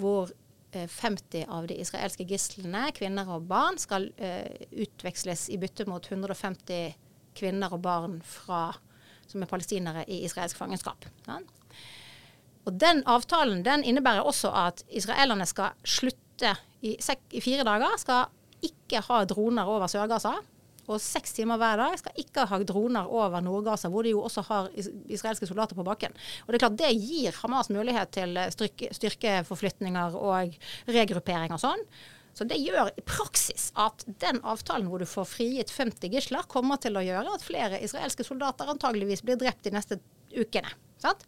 [0.00, 0.32] hvor
[0.72, 6.04] 50 eh, av de israelske gislene, kvinner og barn, skal uh, utveksles i bytte mot
[6.06, 6.94] 150
[7.36, 8.68] kvinner og barn fra,
[9.30, 11.06] som er palestinere i israelsk fangenskap.
[11.26, 11.40] Ja.
[12.68, 17.96] Og Den avtalen den innebærer også at israelerne skal slutte i, i fire dager.
[17.98, 18.28] Skal
[18.62, 20.36] ikke ha droner over Sør-Gaza
[20.90, 24.44] og seks timer hver dag skal ikke ha droner over Nord-Gaza, hvor de jo også
[24.48, 26.14] har israelske soldater på bakken.
[26.44, 30.56] Og Det er klart det gir Hamas mulighet til styrke, styrkeforflytninger og
[30.90, 31.84] regruppering og sånn.
[32.36, 36.78] Så det gjør i praksis at den avtalen hvor du får frigitt 50 gisler, kommer
[36.82, 39.98] til å gjøre at flere israelske soldater antageligvis blir drept de neste
[40.36, 40.70] ukene.
[41.02, 41.26] Sant?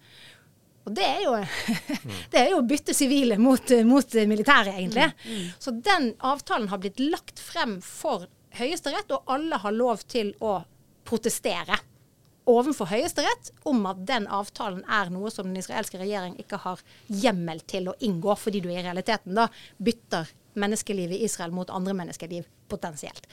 [0.86, 1.34] Og det er jo,
[2.32, 5.10] det er jo å bytte sivile mot, mot militære, egentlig.
[5.22, 5.50] Mm, mm.
[5.62, 8.26] Så den avtalen har blitt lagt frem for
[8.58, 10.60] Høyesterett, og alle har lov til å
[11.08, 11.78] protestere
[12.48, 17.62] overfor Høyesterett om at den avtalen er noe som den israelske regjering ikke har hjemmel
[17.70, 22.48] til å inngå, fordi du i realiteten da bytter menneskeliv i Israel mot andre menneskeliv
[22.68, 23.28] potensielt.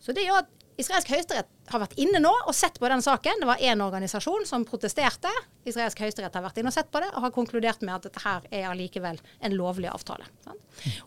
[0.00, 3.38] Så det gjør at Israelsk høyesterett har vært inne nå og sett på den saken.
[3.40, 5.30] Det var én organisasjon som protesterte.
[5.68, 8.22] Israelsk høyesterett har vært inne og sett på det og har konkludert med at dette
[8.24, 10.26] her er allikevel en lovlig avtale.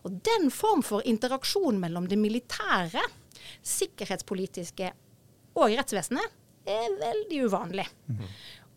[0.08, 3.04] Og den form for interaksjon mellom det militære
[3.62, 4.92] sikkerhetspolitiske
[5.58, 7.86] og rettsvesenet er veldig uvanlig.
[8.06, 8.24] Mm.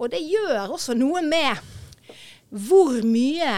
[0.02, 1.60] Og det gjør også noe med
[2.52, 3.52] hvor mye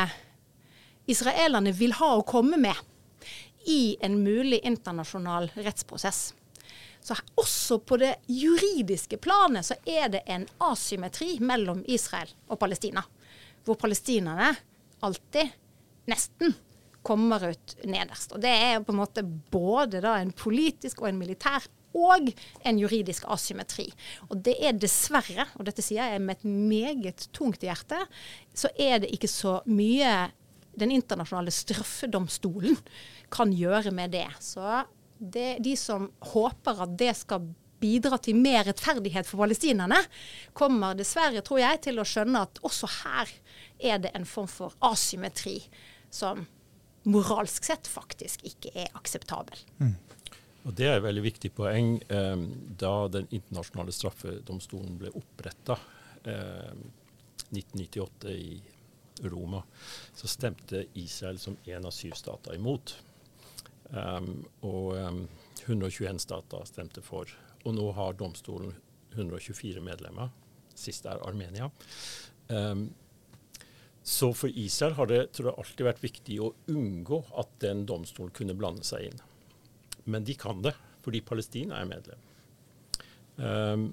[1.09, 2.77] israelerne vil ha å komme med
[3.69, 6.33] i en mulig internasjonal rettsprosess.
[7.03, 13.03] Så også på det juridiske planet så er det en asymmetri mellom Israel og Palestina.
[13.63, 14.53] Hvor palestinerne
[15.03, 15.51] alltid,
[16.07, 16.55] nesten,
[17.03, 18.33] kommer ut nederst.
[18.35, 22.31] Og det er på en måte både da en politisk og en militær og
[22.65, 23.85] en juridisk asymmetri.
[24.31, 27.99] Og det er dessverre, og dette sier jeg med et meget tungt hjerte,
[28.55, 30.31] så er det ikke så mye
[30.73, 32.79] den internasjonale straffedomstolen
[33.33, 34.29] kan gjøre med det.
[34.41, 34.81] Så
[35.17, 37.45] det, de som håper at det skal
[37.83, 39.99] bidra til mer rettferdighet for palestinerne,
[40.55, 43.31] kommer dessverre, tror jeg, til å skjønne at også her
[43.83, 45.59] er det en form for asymmetri
[46.13, 46.45] som
[47.03, 49.59] moralsk sett faktisk ikke er akseptabel.
[49.79, 49.95] Mm.
[50.63, 51.97] Og Det er et veldig viktig poeng.
[52.07, 52.43] Eh,
[52.79, 55.77] da den internasjonale straffedomstolen ble oppretta
[56.23, 56.71] eh,
[57.51, 58.61] 1998 i
[59.29, 59.61] Roma,
[60.15, 62.95] så stemte Israel som en av syv stater imot.
[63.93, 65.19] Um, og um,
[65.67, 67.29] 121 stater stemte for.
[67.63, 68.73] Og nå har domstolen
[69.13, 70.31] 124 medlemmer.
[70.73, 71.69] Siste er Armenia.
[72.49, 72.87] Um,
[74.03, 78.33] så for Israel har det tror jeg, alltid vært viktig å unngå at den domstolen
[78.35, 79.21] kunne blande seg inn.
[80.11, 80.73] Men de kan det,
[81.05, 82.25] fordi Palestina er medlem.
[83.39, 83.85] Um,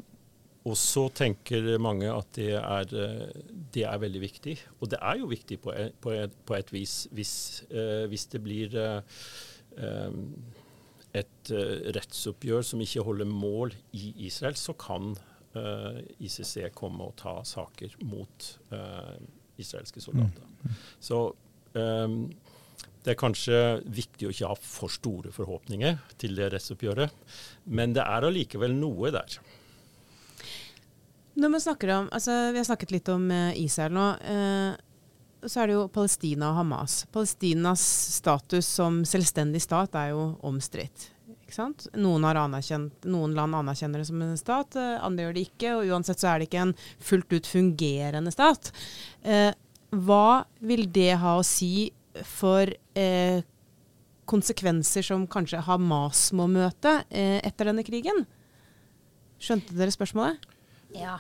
[0.69, 2.91] og så tenker mange at det er,
[3.73, 4.57] det er, veldig viktig.
[4.81, 7.07] Og det er jo viktig på et, på et, på et vis.
[7.17, 7.35] Hvis,
[7.73, 9.01] uh, hvis, det blir uh,
[11.17, 15.15] et uh, rettsoppgjør som ikke holder mål i Israel, så kan
[15.51, 18.45] ICC komme og ta saker mot
[19.63, 20.75] israelske soldater.
[21.03, 21.23] Så
[21.75, 22.17] um,
[23.05, 27.15] det er kanskje viktig å ikke ha for store forhåpninger til det rettsoppgjøret,
[27.73, 29.39] men det er allikevel noe der.
[31.41, 34.07] Når man snakker om, altså Vi har snakket litt om uh, Israel nå.
[34.29, 34.73] Eh,
[35.49, 37.05] så er det jo Palestina og Hamas.
[37.15, 37.81] Palestinas
[38.19, 41.07] status som selvstendig stat er jo omstridt.
[42.01, 45.77] Noen, noen, land anerkjenner det som en stat, uh, andre gjør det ikke.
[45.77, 48.73] Og uansett så er det ikke en fullt ut fungerende stat.
[49.91, 50.27] hva
[50.63, 51.91] vil det ha å si
[52.27, 53.43] for eh,
[54.31, 58.25] konsekvenser som kanskje Hamas må møte eh, etter denne krigen.
[59.41, 60.47] Skjønte dere spørsmålet?
[60.95, 61.19] Ja.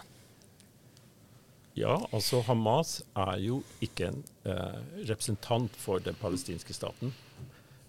[1.78, 7.14] Ja, altså Hamas er jo ikke en eh, representant for den palestinske staten.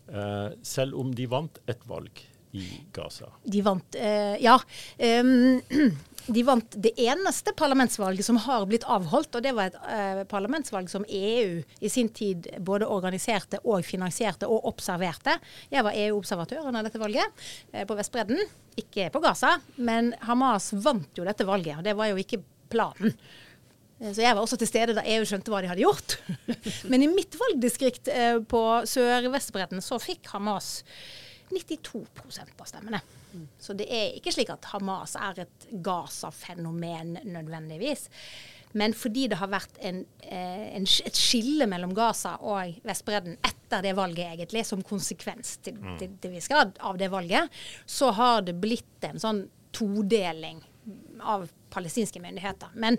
[0.08, 3.32] Eh, selv om de vant et valg i Gaza.
[3.44, 4.60] De vant, eh, ja.
[4.98, 5.62] Um,
[6.26, 10.90] de vant det eneste parlamentsvalget som har blitt avholdt, og det var et uh, parlamentsvalg
[10.92, 15.38] som EU i sin tid både organiserte og finansierte og observerte.
[15.72, 18.44] Jeg var EU-observatør under dette valget uh, på Vestbredden,
[18.80, 19.56] ikke på Gaza.
[19.80, 23.16] Men Hamas vant jo dette valget, og det var jo ikke planen.
[24.02, 26.20] Eh, så jeg var også til stede da EU skjønte hva de hadde gjort.
[26.92, 28.12] Men i mitt valgdistrikt
[28.52, 30.82] på Sør-Vestbredden så fikk Hamas
[31.52, 33.02] 92% av stemmene.
[33.60, 38.10] Så det er ikke slik at Hamas er et Gaza-fenomen nødvendigvis.
[38.78, 43.84] Men fordi det har vært en, eh, en, et skille mellom Gaza og Vestbredden etter
[43.84, 45.98] det valget, egentlig, som konsekvens til, mm.
[46.00, 47.52] til, til viss grad av det valget,
[47.86, 50.62] så har det blitt en sånn todeling
[51.22, 52.72] av palestinske myndigheter.
[52.74, 52.98] Men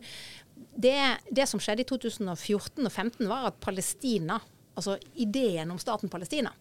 [0.77, 0.97] det,
[1.31, 4.39] det som skjedde i 2014 og 2015, var at Palestina,
[4.75, 6.53] altså ideen om staten Palestina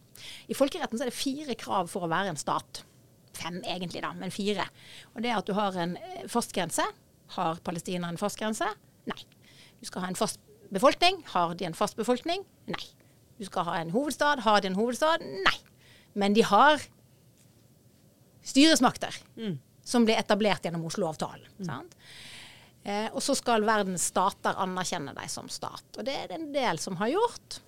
[0.51, 2.83] I folkeretten så er det fire krav for å være en stat
[3.37, 4.65] fem egentlig, da, men fire.
[5.15, 6.83] Og det er at du har en eh, fast grense.
[7.37, 8.67] Har Palestina en fast grense?
[9.09, 9.19] Nei.
[9.79, 10.41] Du skal ha en fast
[10.73, 11.21] befolkning.
[11.33, 12.43] Har de en fast befolkning?
[12.71, 12.83] Nei.
[13.39, 14.43] Du skal ha en hovedstad.
[14.45, 15.23] Har de en hovedstad?
[15.47, 15.57] Nei.
[16.13, 16.83] Men de har
[18.45, 19.57] styresmakter mm.
[19.85, 21.47] som ble etablert gjennom Oslo-avtalen.
[21.61, 21.89] Mm.
[22.83, 25.85] Eh, og så skal verdens stater anerkjenne deg som stat.
[25.97, 27.61] Og det er det en del som har gjort.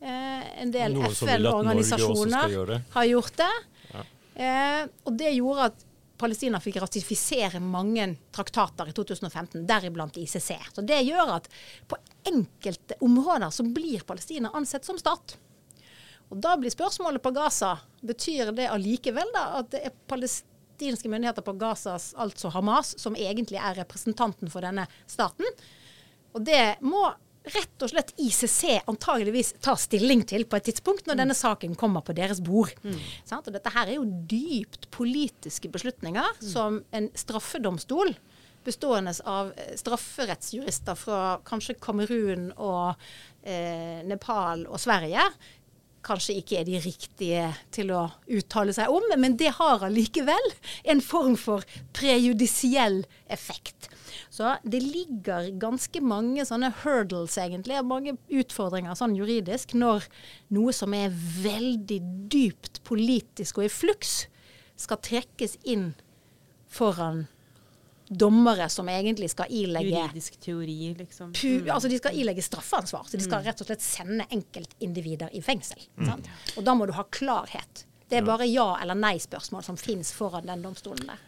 [0.00, 3.52] Eh, en del FN-organisasjoner har gjort det.
[4.40, 5.86] Eh, og det gjorde at
[6.20, 10.50] Palestina fikk ratifisere mange traktater i 2015, deriblant ICC.
[10.74, 11.48] Så det gjør at
[11.88, 11.96] på
[12.28, 15.36] enkelte områder så blir Palestina ansett som stat.
[16.30, 17.74] Og da blir spørsmålet på Gaza
[18.06, 23.58] betyr det allikevel da at det er palestinske myndigheter på Gazas, altså Hamas, som egentlig
[23.58, 25.48] er representanten for denne staten.
[26.36, 27.08] Og det må
[27.54, 31.22] rett og slett ICC antageligvis tar stilling til på et tidspunkt når mm.
[31.24, 32.72] denne saken kommer på deres bord.
[32.82, 32.98] Mm.
[33.40, 36.50] Og dette her er jo dypt politiske beslutninger mm.
[36.52, 38.14] som en straffedomstol
[38.64, 43.00] bestående av eh, strafferettsjurister fra kanskje Kamerun og
[43.42, 45.24] eh, Nepal og Sverige
[46.06, 50.52] kanskje ikke er de riktige til å uttale seg om, men det har allikevel
[50.92, 53.90] en form for prejudisiell effekt.
[54.30, 60.06] Så det ligger ganske mange sånne hurdles, egentlig, mange utfordringer sånn juridisk, når
[60.54, 62.00] noe som er veldig
[62.32, 64.14] dypt politisk og i fluks,
[64.80, 65.92] skal trekkes inn
[66.70, 67.26] foran
[68.10, 71.32] dommere som egentlig skal ilegge Juridisk teori, liksom.
[71.32, 71.70] pu, Mm.
[71.70, 73.04] altså De skal ilegge straffeansvar.
[73.06, 75.78] Så de skal rett og slett sende enkeltindivider i fengsel.
[76.04, 76.26] Sant?
[76.56, 77.84] Og da må du ha klarhet.
[78.10, 81.18] Det er bare ja- eller nei-spørsmål som fins foran den domstolen der.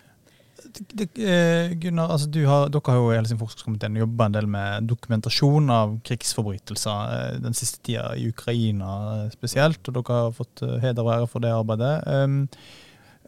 [0.95, 4.87] Det, eh, Gunnar, altså du har, dere har jo i Helsingforskomiteen jobba en del med
[4.87, 10.63] dokumentasjon av krigsforbrytelser eh, den siste tida, i Ukraina eh, spesielt, og dere har fått
[10.63, 12.07] eh, heder og ære for det arbeidet.
[12.07, 12.49] Um,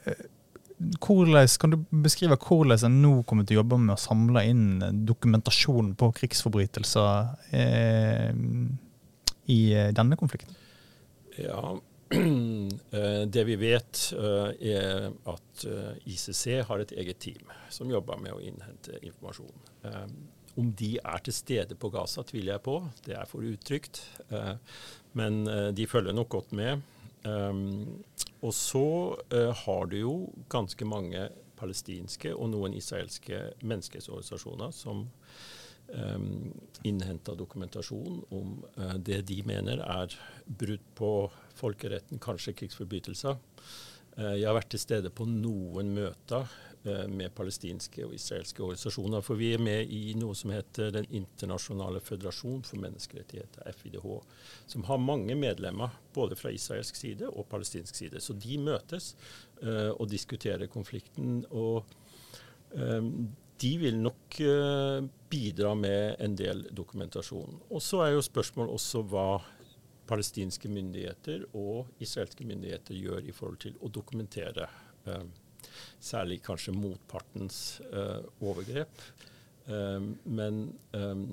[0.07, 0.15] eh,
[1.01, 4.67] hvordan, kan du beskrive hvordan en nå kommer til å jobbe med å samle inn
[5.07, 8.33] dokumentasjon på krigsforbrytelser eh,
[9.47, 10.55] i eh, denne konflikten?
[11.39, 11.75] Ja,
[12.15, 15.67] eh, Det vi vet, eh, er at
[16.07, 19.55] ICC har et eget team som jobber med å innhente informasjon.
[20.55, 22.77] Om de er til stede på Gaza, tviler jeg på.
[23.07, 24.05] Det er for utrygt.
[25.19, 25.41] Men
[25.75, 26.85] de følger nok godt med.
[28.45, 28.87] Og så
[29.33, 30.15] eh, har du jo
[30.53, 31.29] ganske mange
[31.59, 35.05] palestinske og noen israelske menneskerettsorganisasjoner som
[35.89, 36.51] um,
[36.85, 41.11] innhenter dokumentasjon om eh, det de mener er brudd på
[41.57, 43.39] folkeretten, kanskje krigsforbrytelser.
[44.19, 49.23] Eh, jeg har vært til stede på noen møter eh, med palestinske og israelske organisasjoner.
[49.25, 54.09] For vi er med i noe som heter Den internasjonale føderasjon for menneskerettigheter, FIDH,
[54.69, 58.21] som har mange medlemmer både fra israelsk side og palestinsk side.
[58.21, 59.15] Så de møtes
[59.63, 61.45] uh, og diskuterer konflikten.
[61.51, 61.85] og
[62.77, 67.61] um, de vil nok uh, bidra med en del dokumentasjon.
[67.71, 69.29] Og så er jo spørsmålet også hva
[70.09, 74.67] palestinske myndigheter og israelske myndigheter gjør i forhold til å dokumentere
[75.09, 75.25] eh,
[76.03, 79.05] særlig kanskje motpartens eh, overgrep.
[79.67, 81.25] Eh, men eh,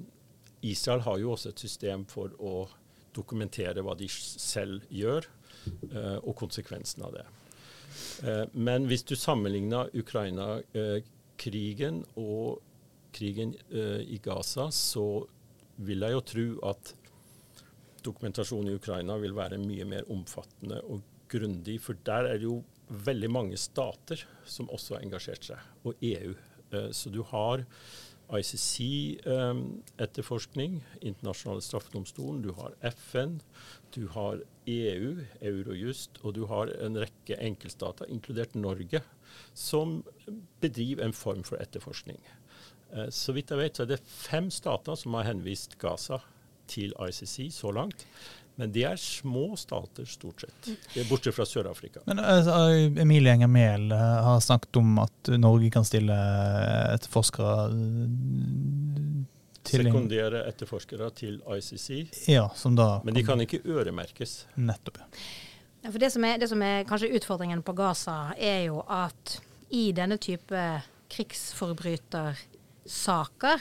[0.71, 2.55] Israel har jo også et system for å
[3.15, 5.27] dokumentere hva de selv gjør,
[5.91, 7.27] eh, og konsekvensen av det.
[8.23, 12.61] Eh, men hvis du sammenligner Ukraina-krigen og
[13.11, 15.25] krigen i Gaza, så
[15.83, 16.93] vil jeg jo tro at
[18.05, 21.79] dokumentasjonen i Ukraina vil være mye mer omfattende og grundig.
[21.83, 26.33] For der er det jo veldig mange stater som også har engasjert seg, og EU.
[26.71, 27.65] Eh, Så du har
[28.31, 33.41] ICC-etterforskning, internasjonale straffedomstolen, du har FN,
[33.91, 39.01] du har EU, Eurojust, og du har en rekke enkeltstater, inkludert Norge,
[39.53, 40.03] som
[40.61, 42.19] bedriver en form for etterforskning.
[42.93, 46.17] Eh, Så vidt jeg vet, så er det fem stater som har henvist Gaza
[46.67, 48.05] til ICC så langt.
[48.59, 50.71] Men de er små stater, stort sett.
[50.93, 52.03] Det Bortsett fra Sør-Afrika.
[52.05, 52.57] Men altså,
[53.01, 56.17] Emilie Enger Mehl eh, har snakket om at Norge kan stille
[56.91, 59.21] etterforskere eh,
[59.61, 61.89] til Sekundære etterforskere til ICC.
[62.33, 64.45] Ja, som da Men de kan ikke øremerkes.
[64.57, 64.97] Nettopp.
[65.01, 65.05] ja.
[65.81, 69.41] Ja, for det som, er, det som er kanskje utfordringen på Gaza, er jo at
[69.73, 73.59] i denne type krigsforbrytersaker,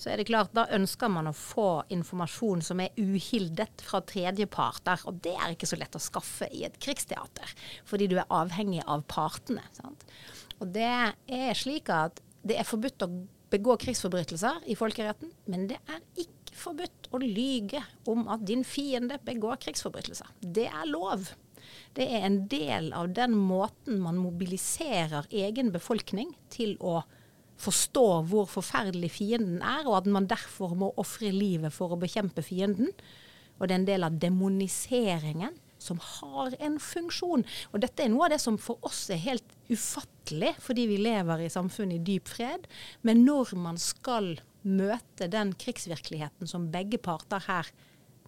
[0.00, 5.02] så er det klart, da ønsker man å få informasjon som er uhildet fra tredjeparter.
[5.10, 7.52] Og det er ikke så lett å skaffe i et krigsteater,
[7.88, 9.66] fordi du er avhengig av partene.
[9.76, 10.06] Sant?
[10.60, 13.10] Og det er slik at det er forbudt å
[13.50, 19.20] begå krigsforbrytelser i folkeretten, men det er ikke forbudt å lyge om at din fiende
[19.26, 20.32] begår krigsforbrytelser.
[20.40, 21.28] Det er lov.
[21.92, 27.02] Det er en del av den måten man mobiliserer egen befolkning til å
[27.60, 32.44] forstå hvor forferdelig fienden er, og at man derfor må ofre livet for å bekjempe
[32.44, 32.92] fienden.
[33.58, 37.44] Og det er en del av demoniseringen som har en funksjon.
[37.72, 41.44] Og dette er noe av det som for oss er helt ufattelig, fordi vi lever
[41.44, 42.66] i samfunnet i dyp fred.
[43.06, 47.70] Men når man skal møte den krigsvirkeligheten som begge parter her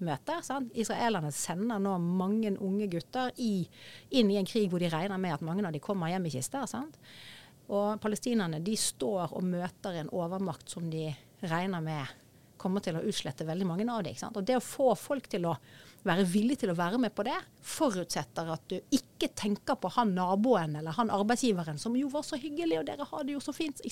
[0.02, 0.72] møter sant?
[0.78, 3.66] Israelerne sender nå mange unge gutter i,
[4.10, 6.34] inn i en krig hvor de regner med at mange av de kommer hjem i
[6.36, 6.66] kister.
[6.70, 6.98] sant?
[7.70, 11.10] Og palestinerne de står og møter en overmakt som de
[11.46, 12.18] regner med
[12.62, 14.18] kommer til å utslette veldig mange av dem.
[14.30, 15.56] Og det å få folk til å
[16.06, 20.14] være villig til å være med på det, forutsetter at du ikke tenker på han
[20.16, 23.54] naboen eller han arbeidsgiveren som jo var så hyggelig, og dere har det jo så
[23.54, 23.82] fint.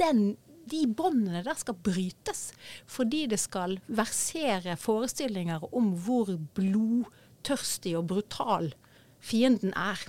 [0.00, 0.22] Den,
[0.70, 2.48] de båndene der skal brytes,
[2.90, 8.72] fordi det skal versere forestillinger om hvor blodtørstig og brutal
[9.24, 10.00] fienden er.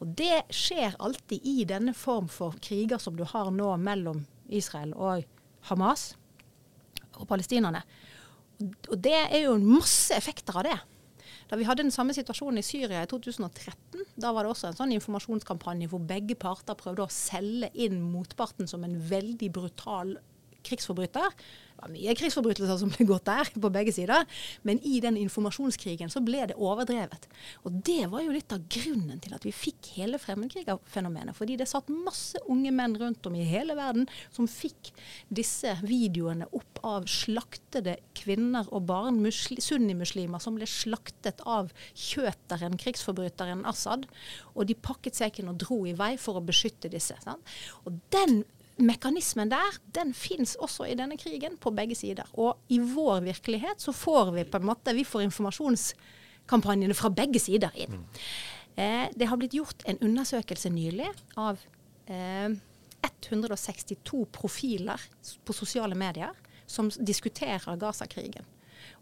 [0.00, 4.94] Og det skjer alltid i denne form for kriger som du har nå mellom Israel
[4.94, 5.24] og
[5.70, 6.12] Hamas
[7.16, 7.82] og palestinerne.
[8.90, 10.76] Og det er jo masse effekter av det.
[11.46, 14.78] Da vi hadde den samme situasjonen i Syria i 2013, da var det også en
[14.78, 20.16] sånn informasjonskampanje hvor begge parter prøvde å selge inn motparten som en veldig brutal
[20.66, 21.32] krigsforbryter.
[21.76, 24.24] Det var mye krigsforbrytelser som ble gått der, på begge sider.
[24.64, 27.28] Men i den informasjonskrigen så ble det overdrevet.
[27.68, 31.36] Og det var jo litt av grunnen til at vi fikk hele fremmedkrigerfenomenet.
[31.36, 34.92] Fordi det satt masse unge menn rundt om i hele verden som fikk
[35.28, 43.66] disse videoene opp av slaktede kvinner og barn, sunnimuslimer som ble slaktet av kjøteren, krigsforbryteren
[43.68, 44.08] Assad.
[44.54, 47.18] Og de pakket sekken og dro i vei for å beskytte disse.
[47.20, 47.56] Sant?
[47.84, 48.44] Og den
[48.76, 52.28] mekanismen der, den fins også i denne krigen, på begge sider.
[52.34, 57.40] Og i vår virkelighet så får vi på en måte, vi får informasjonskampanjene fra begge
[57.42, 58.00] sider inn.
[58.00, 58.24] Mm.
[58.76, 61.08] Eh, det har blitt gjort en undersøkelse nylig
[61.40, 61.62] av
[62.06, 62.52] eh,
[63.26, 65.00] 162 profiler
[65.44, 68.44] på sosiale medier som diskuterer Gaza-krigen.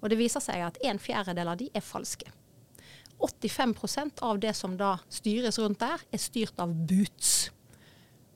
[0.01, 2.31] Og det viser seg at en fjerdedel av de er falske.
[3.25, 7.51] 85% av det som da styres rundt der, er styrt av boots.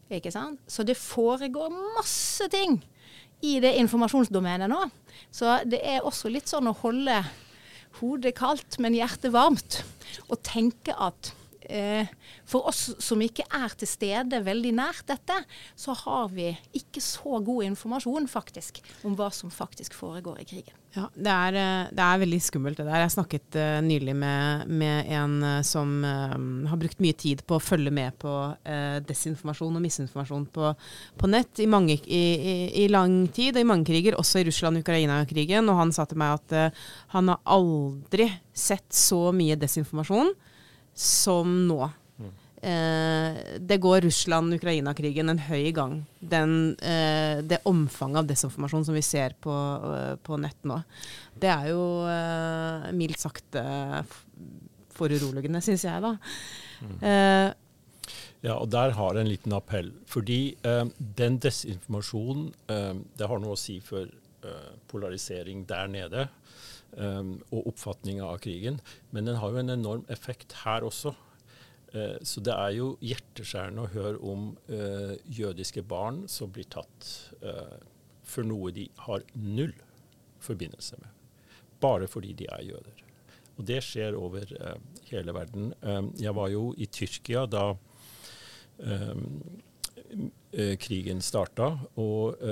[0.08, 0.60] Ikke sant?
[0.70, 2.78] Så det foregår masse ting
[3.44, 4.80] i det informasjonsdomenet nå.
[5.34, 7.20] Så det er også litt sånn å holde
[8.00, 9.82] hodet kaldt, men hjertet varmt.
[10.28, 11.32] Og tenke at
[12.48, 15.36] for oss som ikke er til stede veldig nært dette,
[15.76, 20.78] så har vi ikke så god informasjon faktisk om hva som faktisk foregår i krigen.
[20.96, 23.02] Ja, Det er, eh, det er veldig skummelt det der.
[23.02, 26.32] Jeg snakket uh, nylig med, med en uh, som uh,
[26.70, 28.32] har brukt mye tid på å følge med på
[29.08, 30.72] desinformasjon og misinformasjon på,
[31.18, 34.46] på nett i, mange, i, i, i, lang tid og i mange kriger, også i
[34.48, 35.68] Russland-Ukraina-krigen.
[35.68, 36.78] Og han sa til meg at
[37.14, 40.32] han har aldri sett så mye desinformasjon
[40.98, 41.80] som nå.
[42.18, 42.30] Mm.
[42.68, 46.00] Eh, det går Russland-Ukraina-krigen en høy gang.
[46.18, 50.80] Den, eh, det omfanget av desinformasjon som vi ser på, uh, på nett nå,
[51.38, 54.00] det er jo eh, mildt sagt eh,
[54.98, 56.14] foruroligende, syns jeg, da.
[56.82, 56.96] Mm.
[56.98, 57.50] Eh,
[58.42, 59.92] ja, og der har jeg en liten appell.
[60.06, 62.52] Fordi den desinformasjonen,
[63.18, 64.06] det har noe å si for
[64.86, 66.28] polarisering der nede
[66.96, 68.78] og oppfatninga av krigen.
[69.12, 71.12] Men den har jo en enorm effekt her også.
[71.94, 77.06] Uh, så det er jo hjerteskjærende å høre om uh, jødiske barn som blir tatt
[77.40, 77.78] uh,
[78.28, 79.72] for noe de har null
[80.44, 81.14] forbindelse med.
[81.80, 83.04] Bare fordi de er jøder.
[83.58, 84.44] Og det skjer over
[85.08, 85.72] hele verden.
[85.82, 87.72] Um, jeg var jo i Tyrkia da
[88.78, 89.24] um,
[90.78, 91.72] krigen starta.
[91.98, 92.44] og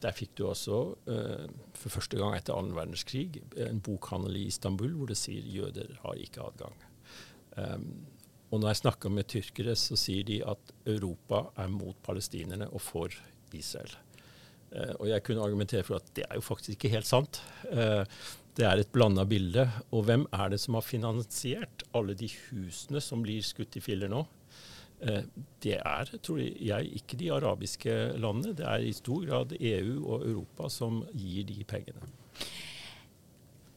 [0.00, 0.78] der fikk du også,
[1.10, 5.92] uh, for første gang etter annen verdenskrig, en bokhandel i Istanbul hvor det sier jøder
[6.04, 6.76] har ikke adgang.
[7.56, 7.90] Um,
[8.50, 12.82] og når jeg snakker med tyrkere, så sier de at Europa er mot palestinerne og
[12.82, 13.14] for
[13.54, 13.92] Israel.
[14.70, 17.42] Uh, og jeg kunne argumentere for at det er jo faktisk ikke helt sant.
[17.70, 18.02] Uh,
[18.58, 19.68] det er et blanda bilde.
[19.94, 24.10] Og hvem er det som har finansiert alle de husene som blir skutt i filler
[24.10, 24.24] nå?
[25.00, 25.22] Eh,
[25.62, 28.54] det er, tror jeg, ikke de arabiske landene.
[28.56, 32.10] Det er i stor grad EU og Europa som gir de pengene.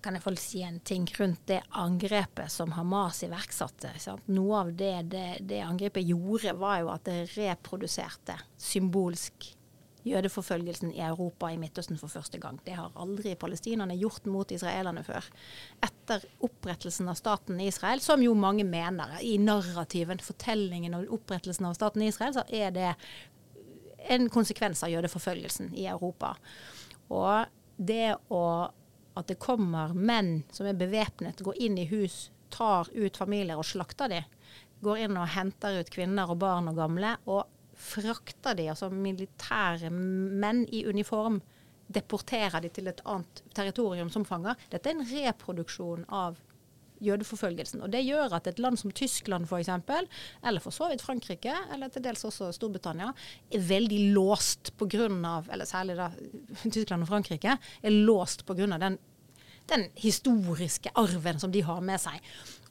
[0.03, 3.93] Kan jeg få si en ting rundt det angrepet som Hamas iverksatte?
[4.35, 9.47] Noe av det, det, det angrepet gjorde, var jo at det reproduserte symbolsk
[10.03, 12.59] jødeforfølgelsen i Europa i Midtøsten for første gang.
[12.65, 15.27] Det har aldri palestinerne gjort mot israelerne før.
[15.83, 21.77] Etter opprettelsen av staten Israel, som jo mange mener i narrativen, fortellingen om opprettelsen av
[21.79, 22.91] staten Israel, så er det
[24.13, 26.33] en konsekvens av jødeforfølgelsen i Europa.
[27.13, 27.45] Og
[27.77, 28.45] det å
[29.13, 33.67] at det kommer menn som er bevæpnet, går inn i hus, tar ut familier og
[33.67, 34.29] slakter dem,
[34.83, 37.45] går inn og henter ut kvinner og barn og gamle, og
[37.83, 41.41] frakter de, altså militære menn i uniform,
[41.93, 44.57] deporterer de til et annet territorium som fanger.
[44.71, 46.39] Dette er en reproduksjon av
[47.03, 47.81] jødeforfølgelsen.
[47.83, 49.69] Og Det gjør at et land som Tyskland f.eks.,
[50.43, 53.11] eller for så vidt Frankrike, eller til dels også Storbritannia,
[53.51, 55.07] er veldig låst pga.,
[55.51, 56.11] eller særlig da
[56.63, 58.77] Tyskland og Frankrike, er låst pga.
[58.77, 58.97] Den,
[59.69, 62.19] den historiske arven som de har med seg.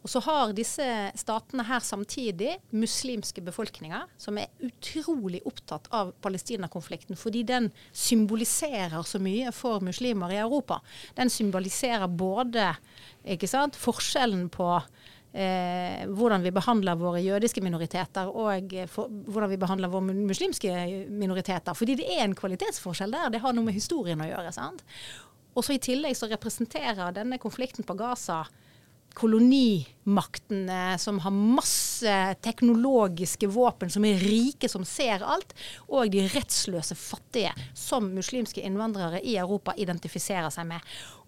[0.03, 0.85] Og så har disse
[1.19, 9.23] statene her samtidig muslimske befolkninger som er utrolig opptatt av Palestina-konflikten, fordi den symboliserer så
[9.23, 10.81] mye for muslimer i Europa.
[11.15, 12.73] Den symboliserer både
[13.47, 14.75] sant, forskjellen på
[15.33, 20.75] Eh, hvordan vi behandler våre jødiske minoriteter og for, hvordan vi behandler våre muslimske
[21.09, 21.73] minoriteter.
[21.73, 23.31] Fordi det er en kvalitetsforskjell der.
[23.33, 24.53] Det har noe med historien å gjøre.
[24.53, 24.85] sant?
[25.57, 28.43] Og så I tillegg så representerer denne konflikten på Gaza
[29.17, 35.55] kolonimaktene som har masse teknologiske våpen, som er rike, som ser alt,
[35.89, 40.81] og de rettsløse fattige, som muslimske innvandrere i Europa identifiserer seg med.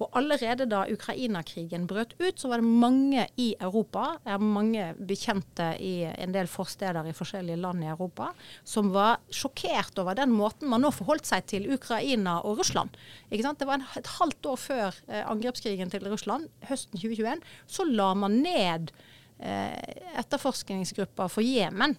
[0.03, 5.71] Og allerede da Ukraina-krigen brøt ut, så var det mange i Europa, har mange bekjente
[5.83, 8.33] i en del forsteder i forskjellige land i Europa,
[8.67, 12.95] som var sjokkert over den måten man nå forholdt seg til Ukraina og Russland.
[13.31, 18.41] Det var et halvt år før eh, angrepskrigen til Russland, høsten 2021, så la man
[18.43, 18.91] ned
[19.39, 21.97] eh, etterforskningsgrupper for Jemen.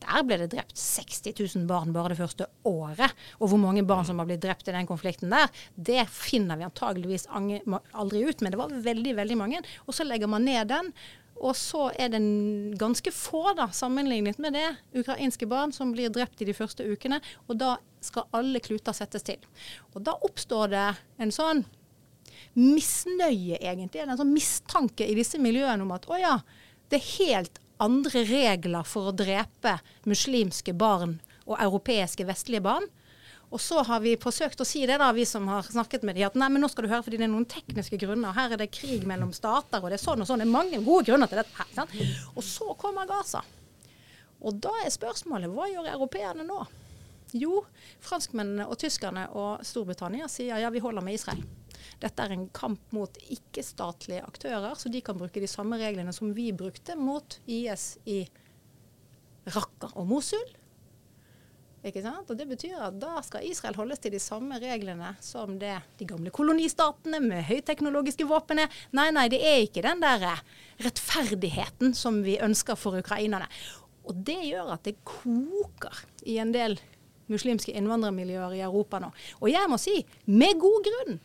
[0.00, 3.14] Der ble det drept 60 000 barn bare det første året.
[3.38, 6.66] Og hvor mange barn som har blitt drept i den konflikten der, det finner vi
[6.68, 9.64] antageligvis aldri ut, men det var veldig, veldig mange.
[9.86, 10.92] Og så legger man ned den.
[11.40, 12.20] Og så er det
[12.80, 14.66] ganske få, da, sammenlignet med det,
[15.00, 17.20] ukrainske barn som blir drept i de første ukene.
[17.48, 19.40] Og da skal alle kluter settes til.
[19.94, 20.88] Og da oppstår det
[21.20, 21.64] en sånn
[22.58, 24.04] misnøye, egentlig.
[24.04, 26.36] En sånn mistanke i disse miljøene om at å ja,
[26.90, 29.78] det er helt andre regler for å drepe
[30.08, 32.86] muslimske barn og europeiske vestlige barn.
[33.50, 36.28] Og så har vi forsøkt å si det, da, vi som har snakket med dem,
[36.28, 38.34] at nei, men nå skal du høre fordi det er noen tekniske grunner.
[38.36, 40.44] Her er det krig mellom stater, og det er sånn og sånn.
[40.44, 41.56] Det er mange gode grunner til dette.
[41.58, 41.96] her, sant?
[42.36, 43.42] Og så kommer Gaza.
[44.40, 46.60] Og da er spørsmålet hva gjør europeerne nå?
[47.36, 47.64] Jo,
[48.02, 51.42] franskmennene og tyskerne og Storbritannia sier ja, vi holder med Israel.
[52.02, 56.34] Dette er en kamp mot ikke-statlige aktører, så de kan bruke de samme reglene som
[56.36, 58.22] vi brukte mot IS i
[59.50, 60.56] Raqqa og Mosul.
[61.80, 62.28] Ikke sant?
[62.28, 66.08] Og Det betyr at da skal Israel holdes til de samme reglene som det de
[66.08, 68.80] gamle kolonistatene med høyteknologiske våpen er.
[68.92, 70.42] Nei, nei, det er ikke den der
[70.84, 73.48] rettferdigheten som vi ønsker for ukrainerne.
[74.04, 76.76] Og det gjør at det koker i en del
[77.30, 79.12] muslimske innvandrermiljøer i Europa nå.
[79.40, 81.20] Og jeg må si, med god grunn.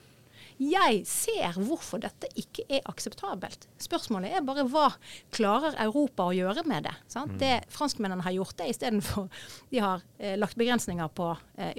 [0.62, 3.68] Jeg ser hvorfor dette ikke er akseptabelt.
[3.82, 4.88] Spørsmålet er bare hva
[5.36, 6.94] klarer Europa å gjøre med det?
[7.12, 7.36] Sant?
[7.36, 7.40] Mm.
[7.42, 9.28] det franskmennene har gjort det istedenfor
[9.74, 11.76] De har eh, lagt begrensninger på eh,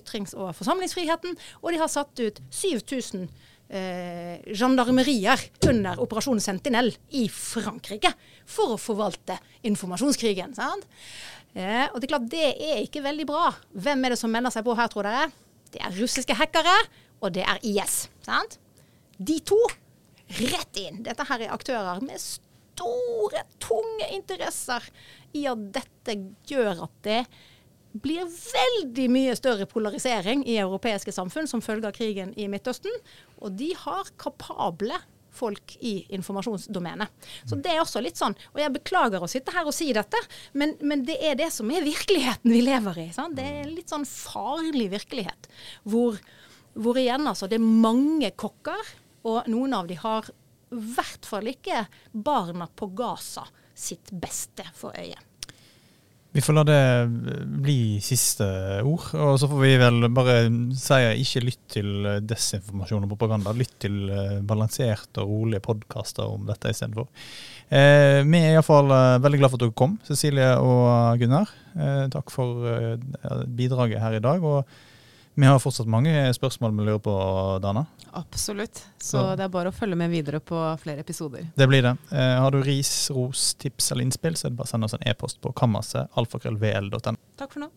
[0.00, 3.28] ytrings- og forsamlingsfriheten, og de har satt ut 7000
[3.68, 8.14] eh, gendarmerier under operasjon Sentinel i Frankrike
[8.48, 9.36] for å forvalte
[9.68, 10.56] informasjonskrigen.
[10.56, 10.88] Sant?
[11.52, 13.50] Eh, og Det er klart, det er ikke veldig bra.
[13.72, 15.28] Hvem er det som melder seg på her, tror dere?
[15.72, 16.76] Det er russiske hackere
[17.20, 18.06] og det er IS.
[18.26, 18.58] Sant?
[19.16, 19.58] De to
[20.26, 21.02] rett inn.
[21.06, 24.84] Dette her er aktører med store, tunge interesser
[25.36, 26.16] i at dette
[26.48, 27.20] gjør at det
[27.96, 32.92] blir veldig mye større polarisering i europeiske samfunn som følge av krigen i Midtøsten.
[33.40, 34.98] Og de har kapable
[35.36, 37.12] folk i informasjonsdomenet.
[37.48, 40.20] Så det er også litt sånn, og jeg beklager å sitte her og si dette,
[40.56, 43.10] men, men det er det som er virkeligheten vi lever i.
[43.12, 43.36] Sant?
[43.36, 45.50] Det er en litt sånn farlig virkelighet.
[45.84, 46.16] hvor
[46.76, 48.94] hvor igjen altså, det er mange kokker,
[49.26, 53.46] og noen av de har i hvert fall ikke barna på Gaza
[53.76, 55.18] sitt beste for øye.
[56.36, 56.80] Vi får la det
[57.64, 58.44] bli siste
[58.84, 59.06] ord.
[59.16, 60.34] Og så får vi vel bare
[60.76, 63.54] si ikke lytt til desinformasjon og propaganda.
[63.56, 67.08] Lytt til eh, balanserte og rolige podkaster om dette istedenfor.
[67.72, 71.54] Eh, vi er iallfall eh, veldig glad for at dere kom, Cecilie og Gunnar.
[71.72, 73.00] Eh, takk for eh,
[73.56, 74.44] bidraget her i dag.
[74.44, 74.68] og
[75.36, 77.14] vi har fortsatt mange spørsmål vi lurer på,
[77.62, 77.84] Dana.
[78.16, 78.80] Absolutt.
[78.96, 81.50] Så, det er bare å følge med videre på flere episoder.
[81.54, 81.92] Det blir det.
[82.08, 84.96] Eh, har du ris, ros, tips eller innspill, så er det bare å sende oss
[84.96, 87.20] en e-post på kammerset, alfakrøllvl.no.
[87.36, 87.68] Takk for nå.